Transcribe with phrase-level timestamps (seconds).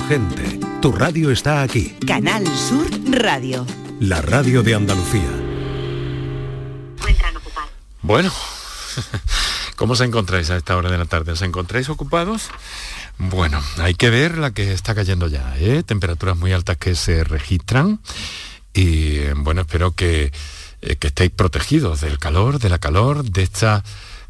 [0.00, 1.96] gente, tu radio está aquí.
[2.06, 3.66] Canal Sur Radio.
[4.00, 5.30] La radio de Andalucía.
[8.02, 8.30] Bueno,
[9.76, 11.32] ¿cómo os encontráis a esta hora de la tarde?
[11.32, 12.50] ¿Os encontráis ocupados?
[13.18, 15.82] Bueno, hay que ver la que está cayendo ya, ¿eh?
[15.82, 18.00] Temperaturas muy altas que se registran
[18.74, 20.32] y bueno, espero que,
[20.82, 23.82] eh, que estéis protegidos del calor, de la calor, de esta,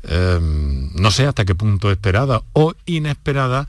[0.03, 3.67] em, no sé hasta qué punto esperada o inesperada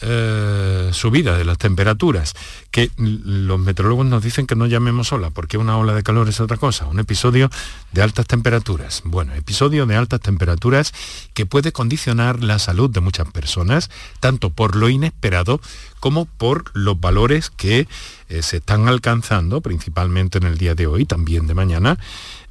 [0.00, 2.34] eh, subida de las temperaturas,
[2.70, 6.40] que los meteorólogos nos dicen que no llamemos ola, porque una ola de calor es
[6.40, 7.50] otra cosa, un episodio
[7.92, 9.02] de altas temperaturas.
[9.04, 10.92] Bueno, episodio de altas temperaturas
[11.34, 13.90] que puede condicionar la salud de muchas personas,
[14.20, 15.60] tanto por lo inesperado
[16.00, 17.88] como por los valores que
[18.28, 21.98] eh, se están alcanzando, principalmente en el día de hoy, también de mañana,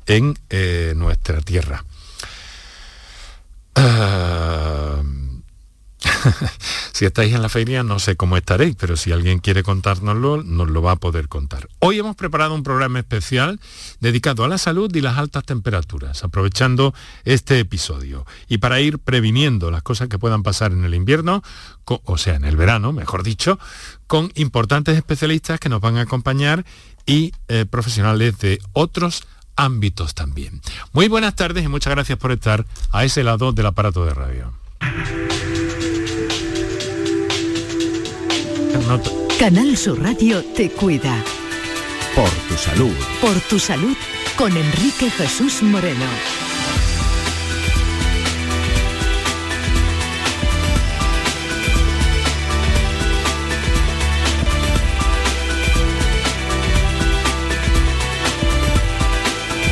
[0.06, 1.86] en eh, nuestra tierra.
[3.76, 5.02] Ah,
[6.94, 10.70] si estáis en la feria no sé cómo estaréis, pero si alguien quiere contárnoslo, nos
[10.70, 11.68] lo va a poder contar.
[11.80, 13.60] Hoy hemos preparado un programa especial
[14.00, 16.94] dedicado a la salud y las altas temperaturas, aprovechando
[17.26, 18.26] este episodio.
[18.48, 21.44] Y para ir previniendo las cosas que puedan pasar en el invierno,
[21.86, 23.60] o sea, en el verano, mejor dicho,
[24.08, 26.66] con importantes especialistas que nos van a acompañar
[27.06, 29.24] y eh, profesionales de otros
[29.56, 30.62] ámbitos también.
[30.94, 34.54] Muy buenas tardes y muchas gracias por estar a ese lado del aparato de radio.
[39.40, 41.24] Canal Sur Radio te cuida.
[42.16, 42.94] Por tu salud.
[43.20, 43.96] Por tu salud
[44.38, 46.47] con Enrique Jesús Moreno.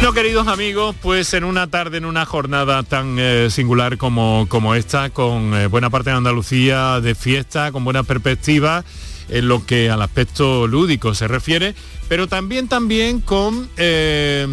[0.06, 4.76] Bueno, queridos amigos, pues en una tarde, en una jornada tan eh, singular como, como
[4.76, 8.86] esta, con eh, buena parte de Andalucía de fiesta, con buena perspectiva
[9.30, 11.74] en lo que al aspecto lúdico se refiere,
[12.08, 14.48] pero también también con, eh,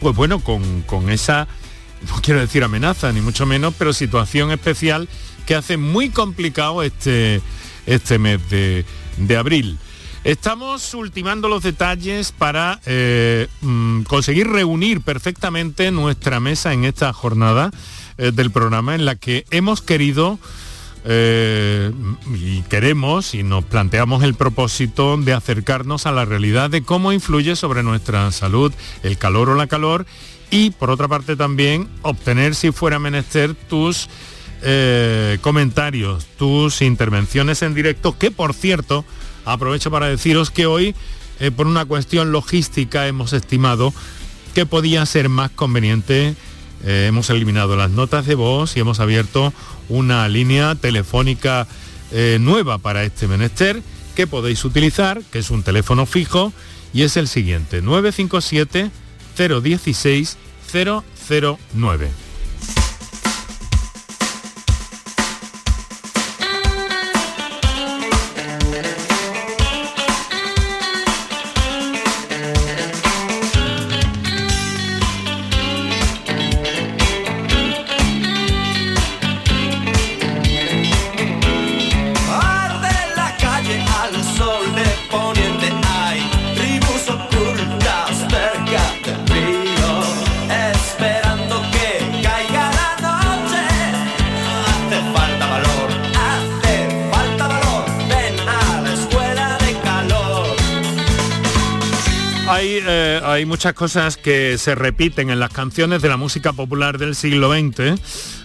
[0.00, 1.46] pues bueno, con, con esa,
[2.08, 5.10] no quiero decir amenaza, ni mucho menos, pero situación especial
[5.44, 7.42] que hace muy complicado este,
[7.84, 8.86] este mes de,
[9.18, 9.76] de abril.
[10.26, 17.70] Estamos ultimando los detalles para eh, mm, conseguir reunir perfectamente nuestra mesa en esta jornada
[18.18, 20.40] eh, del programa en la que hemos querido
[21.04, 21.92] eh,
[22.34, 27.54] y queremos y nos planteamos el propósito de acercarnos a la realidad de cómo influye
[27.54, 28.72] sobre nuestra salud
[29.04, 30.06] el calor o la calor
[30.50, 34.08] y por otra parte también obtener si fuera menester tus
[35.42, 39.04] comentarios, tus intervenciones en directo, que por cierto,
[39.46, 40.94] aprovecho para deciros que hoy,
[41.40, 43.94] eh, por una cuestión logística, hemos estimado
[44.54, 46.34] que podía ser más conveniente.
[46.84, 49.54] Eh, hemos eliminado las notas de voz y hemos abierto
[49.88, 51.66] una línea telefónica
[52.12, 53.82] eh, nueva para este menester
[54.14, 56.52] que podéis utilizar, que es un teléfono fijo
[56.92, 58.90] y es el siguiente, 957
[59.36, 60.36] 016
[60.72, 62.25] 009.
[103.36, 107.52] Hay muchas cosas que se repiten en las canciones de la música popular del siglo
[107.52, 108.00] XX.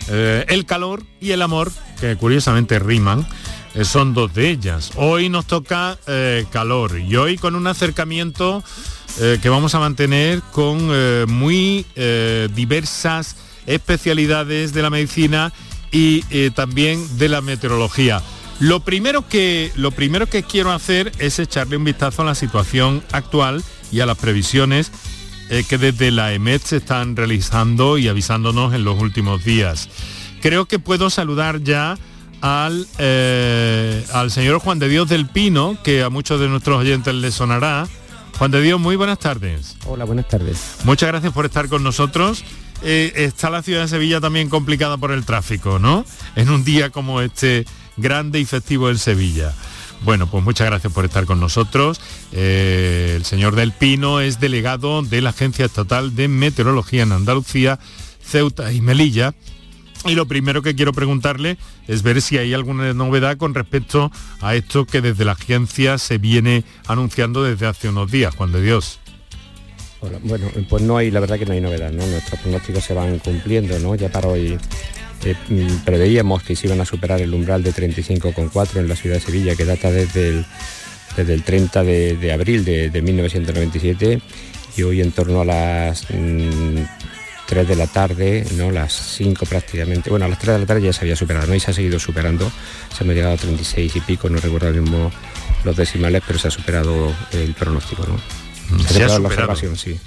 [0.09, 3.25] Eh, el calor y el amor, que curiosamente riman,
[3.73, 4.91] eh, son dos de ellas.
[4.95, 8.63] Hoy nos toca eh, calor y hoy con un acercamiento
[9.41, 10.87] que vamos a mantener con
[11.29, 11.85] muy
[12.55, 13.35] diversas
[13.65, 15.51] especialidades de la medicina
[15.91, 16.21] y
[16.51, 18.21] también de la meteorología.
[18.61, 23.03] Lo primero, que, lo primero que quiero hacer es echarle un vistazo a la situación
[23.11, 23.61] actual
[23.91, 24.91] y a las previsiones
[25.49, 29.89] eh, que desde la EMET se están realizando y avisándonos en los últimos días.
[30.41, 31.97] Creo que puedo saludar ya
[32.39, 37.13] al, eh, al señor Juan de Dios del Pino, que a muchos de nuestros oyentes
[37.13, 37.87] le sonará.
[38.37, 39.75] Juan de Dios, muy buenas tardes.
[39.85, 40.77] Hola, buenas tardes.
[40.83, 42.43] Muchas gracias por estar con nosotros.
[42.81, 46.05] Eh, está la ciudad de Sevilla también complicada por el tráfico, ¿no?
[46.35, 47.65] En un día como este
[47.97, 49.53] grande y festivo en Sevilla.
[50.03, 52.01] Bueno, pues muchas gracias por estar con nosotros.
[52.31, 57.79] Eh, el señor Del Pino es delegado de la Agencia Estatal de Meteorología en Andalucía,
[58.23, 59.35] Ceuta y Melilla.
[60.05, 61.57] Y lo primero que quiero preguntarle
[61.87, 66.17] es ver si hay alguna novedad con respecto a esto que desde la agencia se
[66.17, 68.99] viene anunciando desde hace unos días, Juan de Dios.
[70.23, 72.03] Bueno, pues no hay, la verdad que no hay novedad, ¿no?
[72.07, 73.93] Nuestros pronósticos se van cumpliendo, ¿no?
[73.93, 74.57] Ya para hoy
[75.23, 79.15] eh, mm, preveíamos que se iban a superar el umbral de 35,4 en la ciudad
[79.15, 80.45] de Sevilla, que data desde el,
[81.15, 84.21] desde el 30 de, abril de, 1997
[84.77, 88.71] y hoy en torno a las 3 mm, de la tarde, ¿no?
[88.71, 91.55] las 5 prácticamente, bueno, a las 3 de la tarde ya se había superado, ¿no?
[91.55, 92.51] y se ha seguido superando,
[92.95, 95.11] se hemos llegado a 36 y pico, no recuerdo mismo
[95.63, 98.05] los decimales, pero se ha superado el pronóstico.
[98.07, 98.40] ¿no?
[98.87, 99.55] Se, ha superado.
[99.75, 99.99] sí.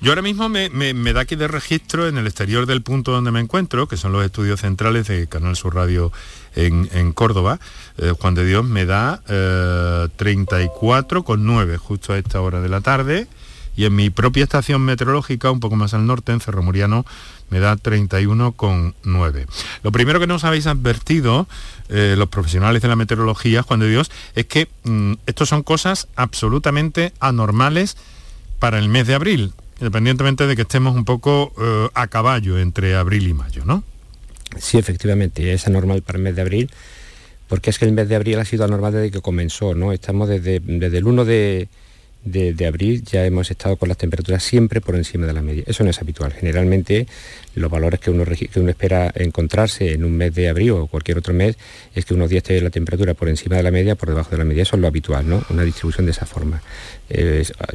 [0.00, 3.40] Yo ahora mismo me, da aquí de registro en el exterior del punto donde me
[3.40, 6.12] encuentro, que son los estudios centrales de Canal Sur Radio
[6.54, 7.60] en, Córdoba,
[7.98, 13.28] eh, Juan de Dios me da eh, 34,9 justo a esta hora de la tarde
[13.80, 17.06] y en mi propia estación meteorológica, un poco más al norte, en Cerro Muriano,
[17.48, 19.46] me da 31,9.
[19.82, 21.48] Lo primero que nos habéis advertido
[21.88, 26.08] eh, los profesionales de la meteorología, Juan de Dios, es que mm, estos son cosas
[26.14, 27.96] absolutamente anormales
[28.58, 32.96] para el mes de abril, independientemente de que estemos un poco eh, a caballo entre
[32.96, 33.82] abril y mayo, ¿no?
[34.58, 36.70] Sí, efectivamente, es anormal para el mes de abril,
[37.48, 39.94] porque es que el mes de abril ha sido anormal desde que comenzó, ¿no?
[39.94, 41.70] Estamos desde, desde el 1 de
[42.24, 45.64] de, abril ya hemos estado con las temperaturas siempre por encima de la media.
[45.66, 46.32] Eso no es habitual.
[46.32, 47.06] Generalmente
[47.54, 51.56] los valores que uno, espera encontrarse en un mes de abril o cualquier otro mes
[51.94, 54.38] es que unos días esté la temperatura por encima de la media, por debajo de
[54.38, 54.62] la media.
[54.62, 55.42] Eso es lo habitual, ¿no?
[55.50, 56.62] Una distribución de esa forma.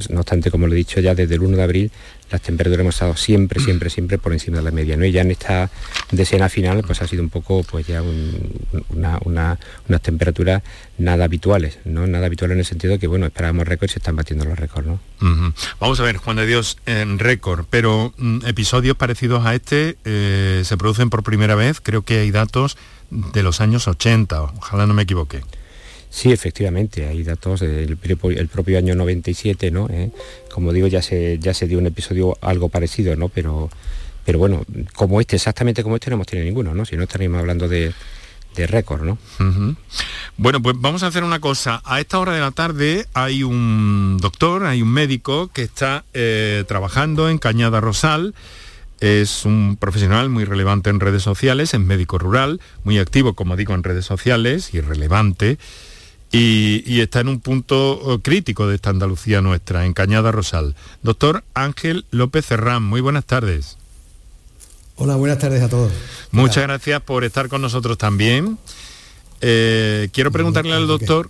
[0.10, 1.92] no obstante, como lo he dicho ya desde el 1 de abril,
[2.32, 4.98] las temperaturas hemos estado siempre, siempre, siempre por encima de la media.
[4.98, 5.06] ¿no?
[5.06, 5.70] Y ya en esta
[6.12, 8.02] decena final pues ha sido un poco pues ya
[8.90, 10.64] una, unas temperaturas
[10.98, 12.08] nada habituales, ¿no?
[12.08, 14.58] Nada habitual en el sentido de que bueno, esperábamos récords y se están batiendo los
[14.58, 15.00] récords, ¿no?
[15.80, 20.62] Vamos a ver, Juan de Dios, en récord, pero mm, episodios parecidos a este eh,
[20.64, 22.78] se producen por primera vez, creo que hay datos
[23.10, 25.42] de los años 80, ojalá no me equivoque.
[26.16, 29.90] Sí, efectivamente, hay datos del el propio año 97, ¿no?
[29.90, 30.12] Eh,
[30.50, 33.28] como digo, ya se, ya se dio un episodio algo parecido, ¿no?
[33.28, 33.70] Pero,
[34.24, 34.64] pero bueno,
[34.96, 36.86] como este, exactamente como este, no hemos tenido ninguno, ¿no?
[36.86, 37.94] Si no estaríamos hablando de,
[38.56, 39.18] récord, ¿no?
[40.38, 41.82] Bueno, pues vamos a hacer una cosa.
[41.84, 46.64] A esta hora de la tarde hay un doctor, hay un médico que está eh,
[46.66, 48.36] trabajando en Cañada Rosal.
[49.02, 53.74] Es un profesional muy relevante en redes sociales, es médico rural, muy activo, como digo,
[53.74, 55.58] en redes sociales y relevante
[56.38, 60.76] y, está en un punto eh, crítico de esta Andalucía nuestra, en Cañada Rosal.
[61.02, 63.78] Doctor Ángel López Cerrán, muy buenas tardes.
[64.98, 65.92] Hola, buenas tardes a todos.
[66.32, 68.58] Muchas gracias por estar con nosotros también.
[69.42, 71.30] Eh, quiero preguntarle al doctor,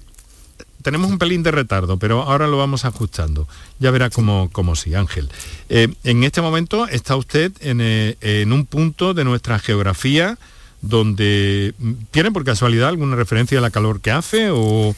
[0.81, 3.47] tenemos un pelín de retardo, pero ahora lo vamos ajustando.
[3.79, 5.29] Ya verá cómo, sí, Ángel.
[5.69, 10.37] Eh, en este momento está usted en, en un punto de nuestra geografía
[10.87, 14.95] donde mm, tiene por casualidad alguna referencia a la calor que hace o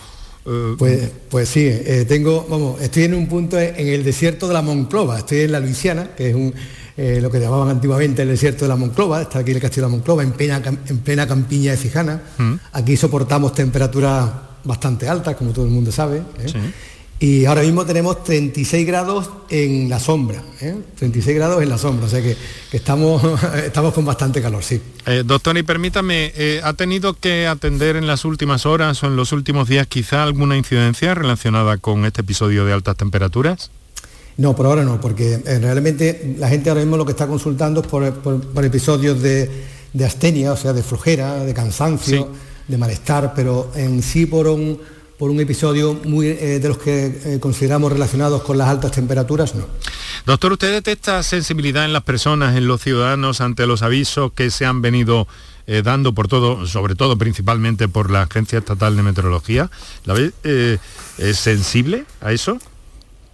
[0.49, 4.53] eh, pues, pues sí, eh, tengo, vamos, estoy en un punto en el desierto de
[4.53, 6.53] la Monclova, estoy en la Luisiana, que es un,
[6.95, 9.91] eh, lo que llamaban antiguamente el desierto de la Monclova, está aquí el castillo de
[9.91, 12.21] la Monclova, en plena, en plena campiña de Cijana.
[12.37, 12.53] Mm.
[12.71, 14.29] Aquí soportamos temperaturas
[14.63, 16.21] bastante altas, como todo el mundo sabe.
[17.19, 21.33] Y ahora mismo tenemos 36 grados en la sombra, 36 ¿eh?
[21.33, 22.37] grados en la sombra, o sea que,
[22.71, 23.23] estamos,
[23.65, 24.79] estamos con bastante calor, sí.
[25.07, 29.15] Eh, doctor, y permítame, eh, ¿ha tenido que atender en las últimas horas o en
[29.15, 33.71] los últimos días quizá alguna incidencia relacionada con este episodio de altas temperaturas?
[34.37, 37.87] No, por ahora no, porque realmente la gente ahora mismo lo que está consultando es
[37.87, 39.49] por, episodios de,
[40.05, 42.29] astenia, o sea, de flojera, de cansancio,
[42.67, 44.79] de malestar, pero en sí por un
[45.17, 49.65] por un episodio eh, de los que eh, consideramos relacionados con las altas temperaturas, no.
[50.25, 54.65] Doctor, ¿usted detecta sensibilidad en las personas, en los ciudadanos, ante los avisos que se
[54.65, 55.27] han venido
[55.65, 59.71] eh, dando por todo, sobre todo principalmente por la Agencia Estatal de Meteorología?
[60.05, 60.79] ¿La ve
[61.33, 62.59] sensible a eso?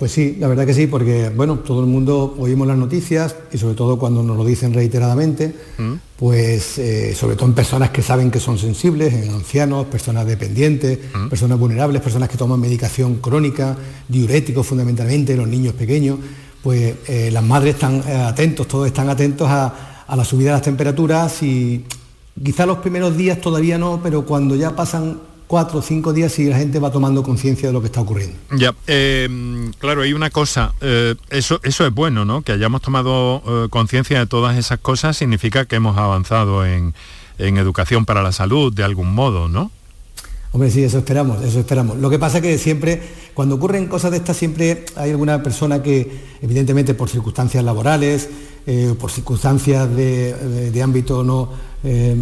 [0.03, 3.57] Pues sí, la verdad que sí, porque bueno, todo el mundo oímos las noticias y
[3.57, 5.93] sobre todo cuando nos lo dicen reiteradamente, mm.
[6.17, 10.99] pues eh, sobre todo en personas que saben que son sensibles, en ancianos, personas dependientes,
[11.15, 11.29] mm.
[11.29, 13.77] personas vulnerables, personas que toman medicación crónica,
[14.09, 16.19] diuréticos fundamentalmente, los niños pequeños,
[16.61, 20.55] pues eh, las madres están eh, atentos, todos están atentos a, a la subida de
[20.55, 21.85] las temperaturas y
[22.43, 25.19] quizá los primeros días todavía no, pero cuando ya pasan
[25.53, 28.35] cuatro o cinco días y la gente va tomando conciencia de lo que está ocurriendo.
[28.57, 29.29] Ya, eh,
[29.77, 32.41] claro, hay una cosa, eh, eso, eso es bueno, ¿no?
[32.41, 36.95] Que hayamos tomado eh, conciencia de todas esas cosas significa que hemos avanzado en,
[37.37, 39.69] educación para la salud de algún modo, ¿no?
[40.53, 41.97] Hombre, sí, eso esperamos, eso esperamos.
[41.97, 42.99] Lo que pasa es que siempre,
[43.35, 48.27] cuando ocurren cosas de estas, siempre hay alguna persona que, evidentemente por circunstancias laborales,
[48.99, 51.49] por circunstancias de, ámbito no,
[51.83, 52.15] eh,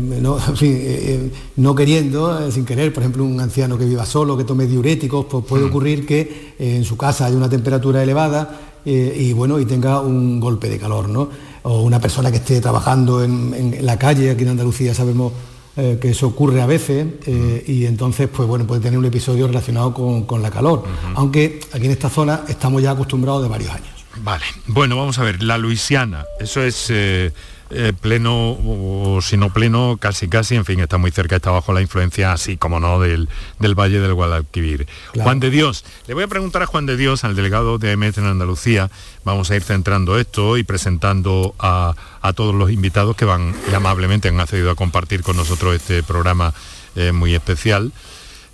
[0.61, 5.25] eh, no, queriendo, sin querer, por ejemplo, un anciano que viva solo, que tome diuréticos,
[5.25, 5.69] pues puede mm.
[5.69, 10.67] ocurrir que en su casa hay una temperatura elevada y bueno, y tenga un golpe
[10.67, 11.29] de calor, ¿no?
[11.63, 15.31] O una persona que esté trabajando en la calle, aquí en Andalucía sabemos
[15.77, 19.47] eh, que eso ocurre a veces eh, y entonces pues bueno puede tener un episodio
[19.47, 20.83] relacionado con, la calor
[21.15, 23.87] aunque aquí en esta zona estamos ya acostumbrados de varios años
[24.17, 27.31] vale bueno vamos a ver la Luisiana eso es eh,
[27.73, 31.71] eh, pleno o si no pleno, casi casi, en fin, está muy cerca, está bajo
[31.71, 34.87] la influencia, así como no, del, del Valle del Guadalquivir.
[35.17, 38.17] Juan de Dios, le voy a preguntar a Juan de Dios, al delegado de EMET
[38.17, 38.91] en Andalucía,
[39.23, 41.95] vamos a ir centrando esto y presentando a,
[42.35, 46.53] todos los invitados que van y amablemente han accedido a compartir con nosotros este programa
[46.95, 47.93] eh, muy especial.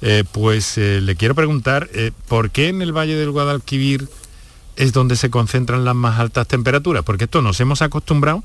[0.02, 1.90] Eh, pues le quiero preguntar,
[2.28, 4.08] ¿por qué en el Valle del Guadalquivir
[4.76, 7.04] es donde se concentran las más altas temperaturas?
[7.04, 8.44] Porque esto nos hemos acostumbrado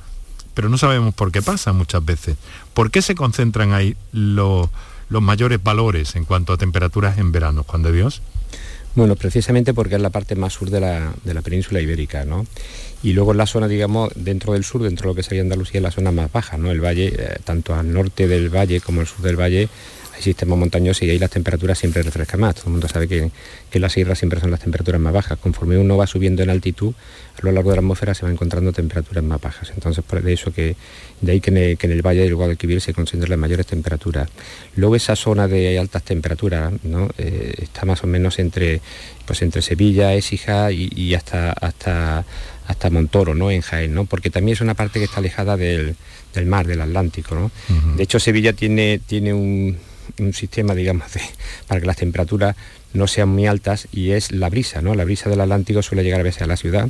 [0.54, 2.36] pero no sabemos por qué pasa muchas veces.
[2.74, 4.68] ¿Por qué se concentran ahí los,
[5.08, 8.22] mayores valores en cuanto a temperaturas en verano, Juan de Dios?
[8.94, 12.46] Bueno, precisamente porque es la parte más sur de la, península ibérica, ¿no?
[13.02, 15.82] Y luego la zona, digamos, dentro del sur, dentro de lo que sería Andalucía, es
[15.82, 16.70] la zona más baja, ¿no?
[16.70, 19.68] El valle, eh, tanto al norte del valle como al sur del valle,
[20.14, 22.54] hay sistemas montañosos y ahí las temperaturas siempre refrescan más.
[22.54, 23.30] Todo el mundo sabe que,
[23.70, 25.38] que las sierras siempre son las temperaturas más bajas.
[25.38, 26.94] Conforme uno va subiendo en altitud,
[27.38, 29.70] a lo largo de la atmósfera se va encontrando temperaturas más bajas.
[29.74, 30.76] Entonces, por eso que
[31.20, 31.50] de ahí que
[31.80, 34.28] en el, valle del Guadalquivir se concentran las mayores temperaturas.
[34.76, 37.08] Luego esa zona de altas temperaturas ¿no?
[37.16, 38.80] Eh, está más o menos entre,
[39.24, 42.24] pues entre Sevilla, Écija y, hasta, hasta,
[42.66, 43.50] hasta Montoro, ¿no?
[43.50, 44.04] en Jaén, ¿no?
[44.04, 45.96] porque también es una parte que está alejada del,
[46.44, 47.34] mar, del Atlántico.
[47.34, 47.50] ¿no?
[47.96, 49.78] De hecho, Sevilla tiene, tiene un,
[50.18, 51.06] un sistema, digamos,
[51.66, 52.56] para que las temperaturas
[52.94, 54.94] no sean muy altas y es la brisa, ¿no?
[54.94, 56.88] La brisa del Atlántico suele llegar a veces a la ciudad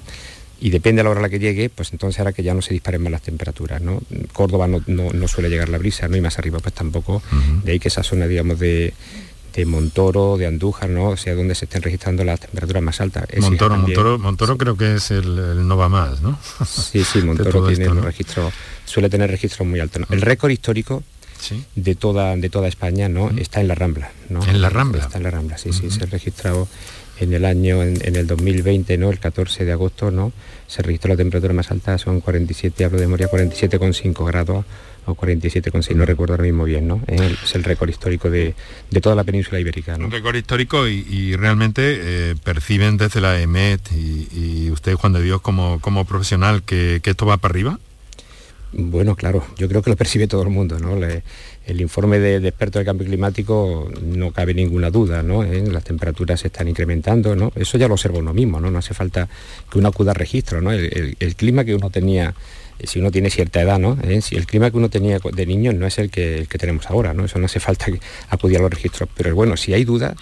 [0.60, 2.62] y depende a la hora a la que llegue, pues entonces hará que ya no
[2.62, 4.00] se disparen más las temperaturas, ¿no?
[4.32, 6.16] Córdoba no, suele llegar la brisa, ¿no?
[6.16, 7.20] Y más arriba pues tampoco,
[7.64, 8.94] de ahí que esa zona, digamos, de,
[9.66, 11.10] Montoro, de Andújar, ¿no?
[11.10, 13.26] O sea, donde se estén registrando las temperaturas más altas.
[13.40, 16.38] Montoro, Montoro, Montoro creo que es el, no va más, ¿no?
[16.64, 18.52] Sí, sí, Montoro tiene un registro,
[18.84, 20.04] suele tener registros muy altos.
[20.10, 21.02] El récord histórico
[21.74, 23.30] de, toda, de toda España, ¿no?
[23.30, 24.44] Está en la Rambla, ¿no?
[24.44, 25.02] En la Rambla.
[25.02, 26.68] Está en la Rambla, sí, sí, se ha registrado
[27.20, 29.10] en el año, en, el 2020, ¿no?
[29.10, 30.32] El 14 de agosto, ¿no?
[30.66, 34.64] Se registró la temperatura más alta, son 47, hablo de memoria, 47,5 grados
[35.04, 37.02] o 47,6, no recuerdo ahora mismo bien, ¿no?
[37.06, 38.54] Es el récord histórico de,
[39.00, 40.06] toda la península ibérica, ¿no?
[40.06, 41.82] Un récord histórico y, realmente
[42.30, 47.10] eh, perciben desde la EMET y, usted, Juan de Dios, como, como profesional, que, que
[47.10, 47.78] esto va para arriba.
[48.74, 50.96] Bueno, claro, yo creo que lo percibe todo el mundo, ¿no?
[51.66, 55.44] el informe de, expertos del cambio climático no cabe ninguna duda, ¿no?
[55.44, 55.62] ¿Eh?
[55.70, 57.52] Las temperaturas se están incrementando, ¿no?
[57.54, 58.70] Eso ya lo observa uno mismo, ¿no?
[58.70, 59.28] No hace falta
[59.70, 60.72] que uno acuda a registro, ¿no?
[60.72, 62.34] El, clima que uno tenía,
[62.82, 63.96] si uno tiene cierta edad, ¿no?
[64.02, 64.20] ¿Eh?
[64.30, 67.26] El clima que uno tenía de niño no es el que, tenemos ahora, ¿no?
[67.26, 67.86] Eso no hace falta
[68.30, 69.08] acudir a los registros.
[69.16, 70.16] Pero bueno, si hay dudas,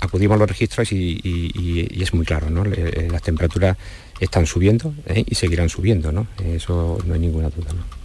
[0.00, 2.64] acudimos a los registros y, es muy claro, ¿no?
[2.64, 3.76] Las temperaturas
[4.20, 5.24] están subiendo ¿eh?
[5.26, 6.26] y seguirán subiendo, ¿no?
[6.44, 7.72] Eso no hay ninguna duda.
[7.72, 7.98] ¿no?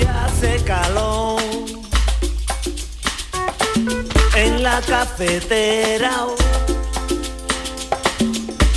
[0.00, 1.40] Ya hace calor
[4.36, 6.26] en la cafetera.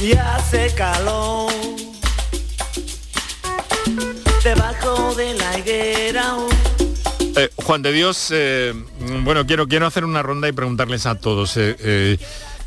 [0.01, 1.51] Ya hace calor
[4.43, 6.35] debajo de la higuera.
[7.39, 8.73] Eh, Juan de Dios, eh,
[9.23, 11.53] bueno, quiero, quiero hacer una ronda y preguntarles a todos.
[11.55, 12.17] Eh,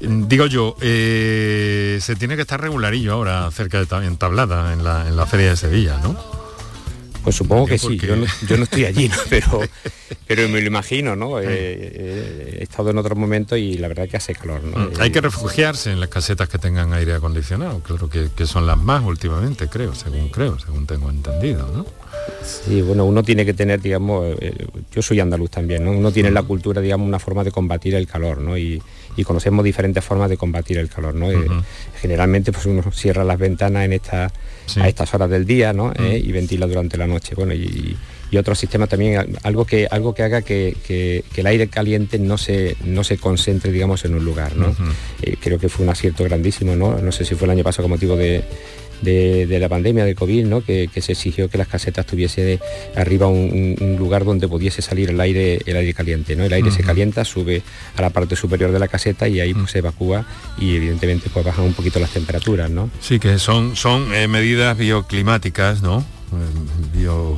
[0.01, 5.27] digo yo, se tiene que estar regularillo ahora cerca de entablada en la, en la
[5.27, 6.17] Feria de Sevilla, ¿no?
[7.23, 9.61] Pues supongo que sí, yo no, estoy allí, pero,
[10.27, 11.39] pero me lo imagino, ¿no?
[11.39, 14.77] he estado en otro momento y la verdad que hace calor, ¿no?
[14.77, 18.67] Mm, hay que refugiarse en las casetas que tengan aire acondicionado, claro que, que son
[18.67, 22.02] las más últimamente, creo, según creo, según tengo entendido, ¿no?
[22.45, 25.93] Sí, bueno, uno tiene que tener, digamos, eh, yo soy andaluz también, ¿no?
[25.93, 28.57] Uno tiene la cultura, digamos, una forma de combatir el calor, ¿no?
[28.57, 28.83] Y,
[29.25, 31.31] conocemos diferentes formas de combatir el calor, ¿no?
[31.31, 31.47] Eh,
[32.01, 34.33] generalmente, pues uno cierra las ventanas en esta,
[34.77, 35.93] a estas horas del día, ¿no?
[35.93, 37.97] Eh, y ventila durante la noche, bueno, y,
[38.35, 43.05] otro sistema también, algo que, algo que haga que, el aire caliente no se, no
[43.05, 44.75] se concentre, digamos, en un lugar, ¿no?
[45.39, 46.99] creo que fue un acierto grandísimo, ¿no?
[46.99, 48.43] No sé si fue el año pasado con motivo de
[49.03, 50.65] de, la pandemia de COVID, ¿no?
[50.65, 52.61] que, se exigió que las casetas tuviese
[52.97, 56.37] arriba un, lugar donde pudiese salir el aire, el aire caliente.
[56.37, 56.45] ¿no?
[56.45, 57.63] El aire se calienta, sube
[57.97, 60.25] a la parte superior de la caseta y ahí pues, se evacúa
[60.59, 62.71] y evidentemente pues, bajan un poquito las temperaturas.
[62.71, 62.91] ¿no?
[63.01, 66.01] Sí, que son, son eh, medidas bioclimáticas, ¿no?
[66.01, 67.37] Eh, bio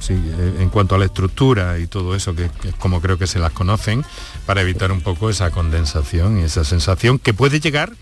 [0.00, 3.26] sí, eh, en cuanto a la estructura y todo eso, que es como creo que
[3.26, 4.04] se las conocen,
[4.46, 7.92] para evitar un poco esa condensación y esa sensación que puede llegar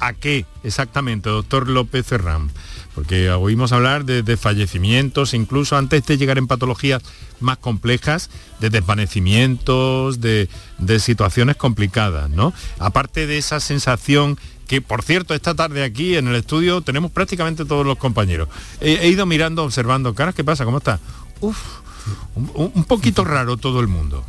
[0.00, 2.50] a qué exactamente, doctor López Ferrán
[2.94, 7.02] porque oímos hablar de, de, fallecimientos, incluso antes de llegar en patologías
[7.38, 12.52] más complejas, de desvanecimientos, de, de, situaciones complicadas, ¿no?
[12.78, 17.64] Aparte de esa sensación que, por cierto, esta tarde aquí en el estudio tenemos prácticamente
[17.64, 18.48] todos los compañeros.
[18.80, 20.64] He, he ido mirando, observando, caras, ¿qué pasa?
[20.64, 21.00] ¿Cómo está?
[21.40, 21.58] Uf,
[22.34, 24.24] un, un poquito raro todo el mundo.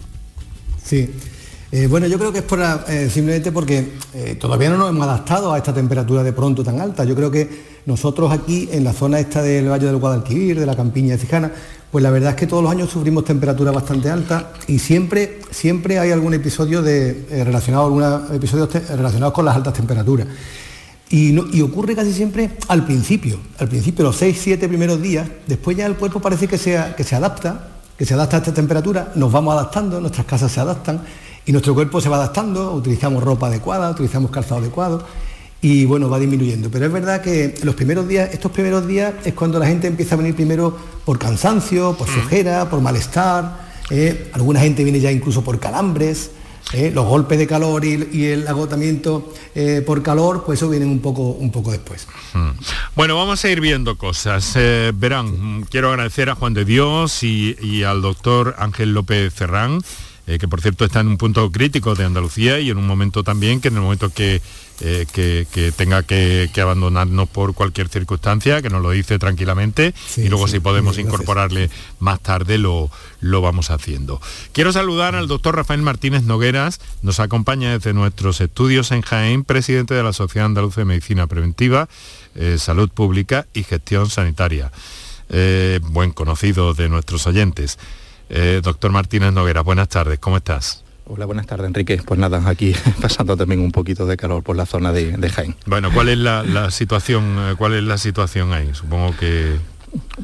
[0.83, 1.09] Sí.
[1.73, 5.53] Eh, bueno, yo creo que es eh, simplemente porque eh, todavía no nos hemos adaptado
[5.53, 7.05] a esta temperatura de pronto tan alta.
[7.05, 10.75] Yo creo que nosotros aquí en la zona esta del Valle del Guadalquivir, de la
[10.75, 11.49] campiña de Cijana,
[11.89, 15.97] pues la verdad es que todos los años sufrimos temperaturas bastante altas y siempre, siempre
[15.97, 20.27] hay algún episodio relacionado, algunos episodios relacionados con las altas temperaturas.
[21.09, 25.85] Y, ocurre casi siempre al principio, al principio, los 6, 7 primeros días, después ya
[25.85, 26.75] el cuerpo parece que se
[27.15, 31.01] adapta, que se adapta a esta temperatura, nos vamos adaptando, nuestras casas se adaptan
[31.45, 35.05] y nuestro cuerpo se va adaptando, utilizamos ropa adecuada, utilizamos calzado adecuado
[35.61, 36.69] y bueno, va disminuyendo.
[36.71, 40.15] Pero es verdad que los primeros días, estos primeros días es cuando la gente empieza
[40.15, 45.43] a venir primero por cansancio, por flojera, por malestar, eh, alguna gente viene ya incluso
[45.43, 46.31] por calambres.
[46.73, 50.89] Eh, los golpes de calor y, y el agotamiento eh, por calor, pues eso vienen
[50.89, 52.07] un poco, un poco después.
[52.95, 54.53] Bueno, vamos a ir viendo cosas.
[54.55, 59.81] Eh, verán, quiero agradecer a Juan de Dios y, y al doctor Ángel López Ferrán,
[60.27, 63.23] eh, que por cierto está en un punto crítico de Andalucía y en un momento
[63.23, 64.39] también que en el momento que,
[64.79, 69.95] eh, que, que, tenga que, que, abandonarnos por cualquier circunstancia, que nos lo dice tranquilamente
[70.05, 74.21] sí, y luego sí, si podemos incorporarle más tarde lo, lo vamos haciendo.
[74.53, 79.95] Quiero saludar al doctor Rafael Martínez Nogueras, nos acompaña desde nuestros estudios en Jaén, presidente
[79.95, 81.89] de la Sociedad Andaluza de Medicina Preventiva,
[82.35, 84.71] eh, Salud Pública y Gestión Sanitaria.
[85.81, 87.79] Buen conocido de nuestros oyentes.
[88.33, 90.85] Eh, doctor Martínez Noguera, buenas tardes, ¿cómo estás?
[91.05, 92.01] Hola, buenas tardes, Enrique.
[92.05, 95.57] Pues nada, aquí pasando también un poquito de calor por la zona de, de Jaén.
[95.65, 97.55] Bueno, ¿cuál es la, la, situación?
[97.57, 98.69] ¿Cuál es la situación ahí?
[98.71, 99.57] Supongo que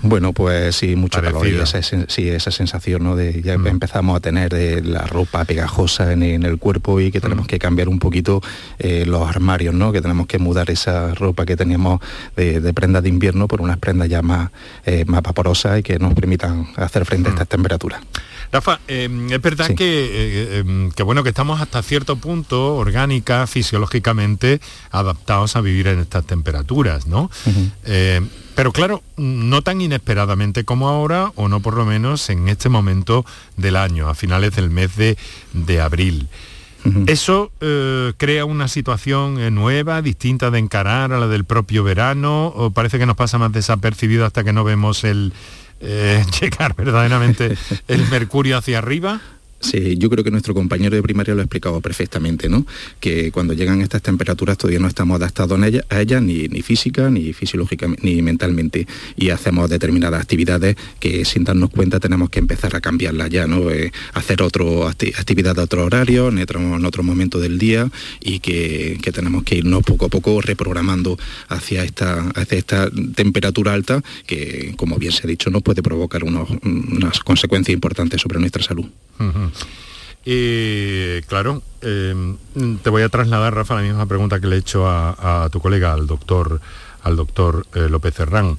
[0.01, 3.15] bueno, pues sí, mucho calor y esa, sí, esa sensación, ¿no?
[3.15, 3.67] De ya mm.
[3.67, 7.47] empezamos a tener de la ropa pegajosa en, en, el cuerpo y que tenemos mm.
[7.47, 8.41] que cambiar un poquito
[8.79, 9.91] eh, los armarios, ¿no?
[9.91, 11.99] Que tenemos que mudar esa ropa que teníamos
[12.35, 14.51] de, de prendas de invierno por unas prendas ya más,
[14.85, 17.31] eh, más vaporosas y que nos permitan hacer frente mm.
[17.31, 18.01] a estas temperaturas.
[18.51, 19.75] Rafa, eh, es verdad sí.
[19.75, 25.99] que, eh, que, bueno que estamos hasta cierto punto orgánica, fisiológicamente adaptados a vivir en
[25.99, 27.23] estas temperaturas, ¿no?
[27.45, 27.71] Uh -huh.
[27.85, 28.21] eh,
[28.55, 33.23] pero claro, no tan inesperadamente como ahora, o no por lo menos en este momento
[33.55, 35.15] del año, a finales del mes de,
[35.53, 36.27] de abril.
[36.83, 37.09] Uh -huh.
[37.09, 42.47] Eso eh, crea una situación eh, nueva, distinta de encarar a la del propio verano,
[42.47, 45.33] o parece que nos pasa más desapercibido hasta que no vemos el,
[45.79, 49.21] eh, llegar verdaderamente el mercurio hacia arriba?
[49.59, 52.65] Sí, yo creo que nuestro compañero de primaria lo ha explicado perfectamente, ¿no?
[52.99, 57.09] Que cuando llegan estas temperaturas todavía no estamos adaptados a ellas, a ella, ni, física,
[57.09, 58.87] ni fisiológica, ni mentalmente.
[59.15, 63.71] Y hacemos determinadas actividades que sin darnos cuenta tenemos que empezar a cambiarlas ya, ¿no?
[63.71, 67.89] Eh, hacer otro acti actividad de otro horario, en otro, en otro momento del día,
[68.19, 71.17] y que, que, tenemos que irnos poco a poco reprogramando
[71.47, 76.23] hacia esta, hacia esta temperatura alta, que como bien se ha dicho, nos puede provocar
[76.23, 78.85] unas consecuencias importantes sobre nuestra salud.
[80.25, 82.35] Y claro, eh,
[82.83, 85.93] te voy a trasladar, Rafa, la misma pregunta que le he hecho a, tu colega,
[85.93, 86.59] al doctor,
[87.03, 88.57] al doctor eh, López Serrán.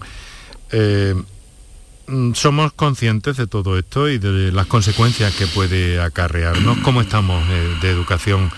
[0.70, 1.14] Eh,
[2.32, 6.78] somos conscientes de todo esto y de las consecuencias que puede acarrearnos.
[6.78, 7.46] ¿Cómo estamos
[7.82, 8.50] de educación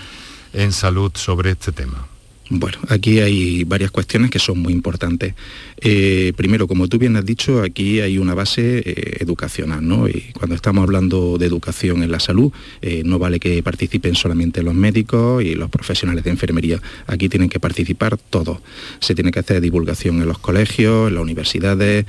[0.53, 2.07] en salud sobre este tema?
[2.53, 5.35] Bueno, aquí hay varias cuestiones que son muy importantes.
[5.77, 10.09] Eh, primero, como tú bien has dicho, aquí hay una base eh, educacional, ¿no?
[10.09, 14.63] Y cuando estamos hablando de educación en la salud, eh, no vale que participen solamente
[14.63, 16.81] los médicos y los profesionales de enfermería.
[17.07, 18.57] Aquí tienen que participar todos.
[18.99, 22.05] Se tiene que hacer divulgación en los colegios, en las universidades,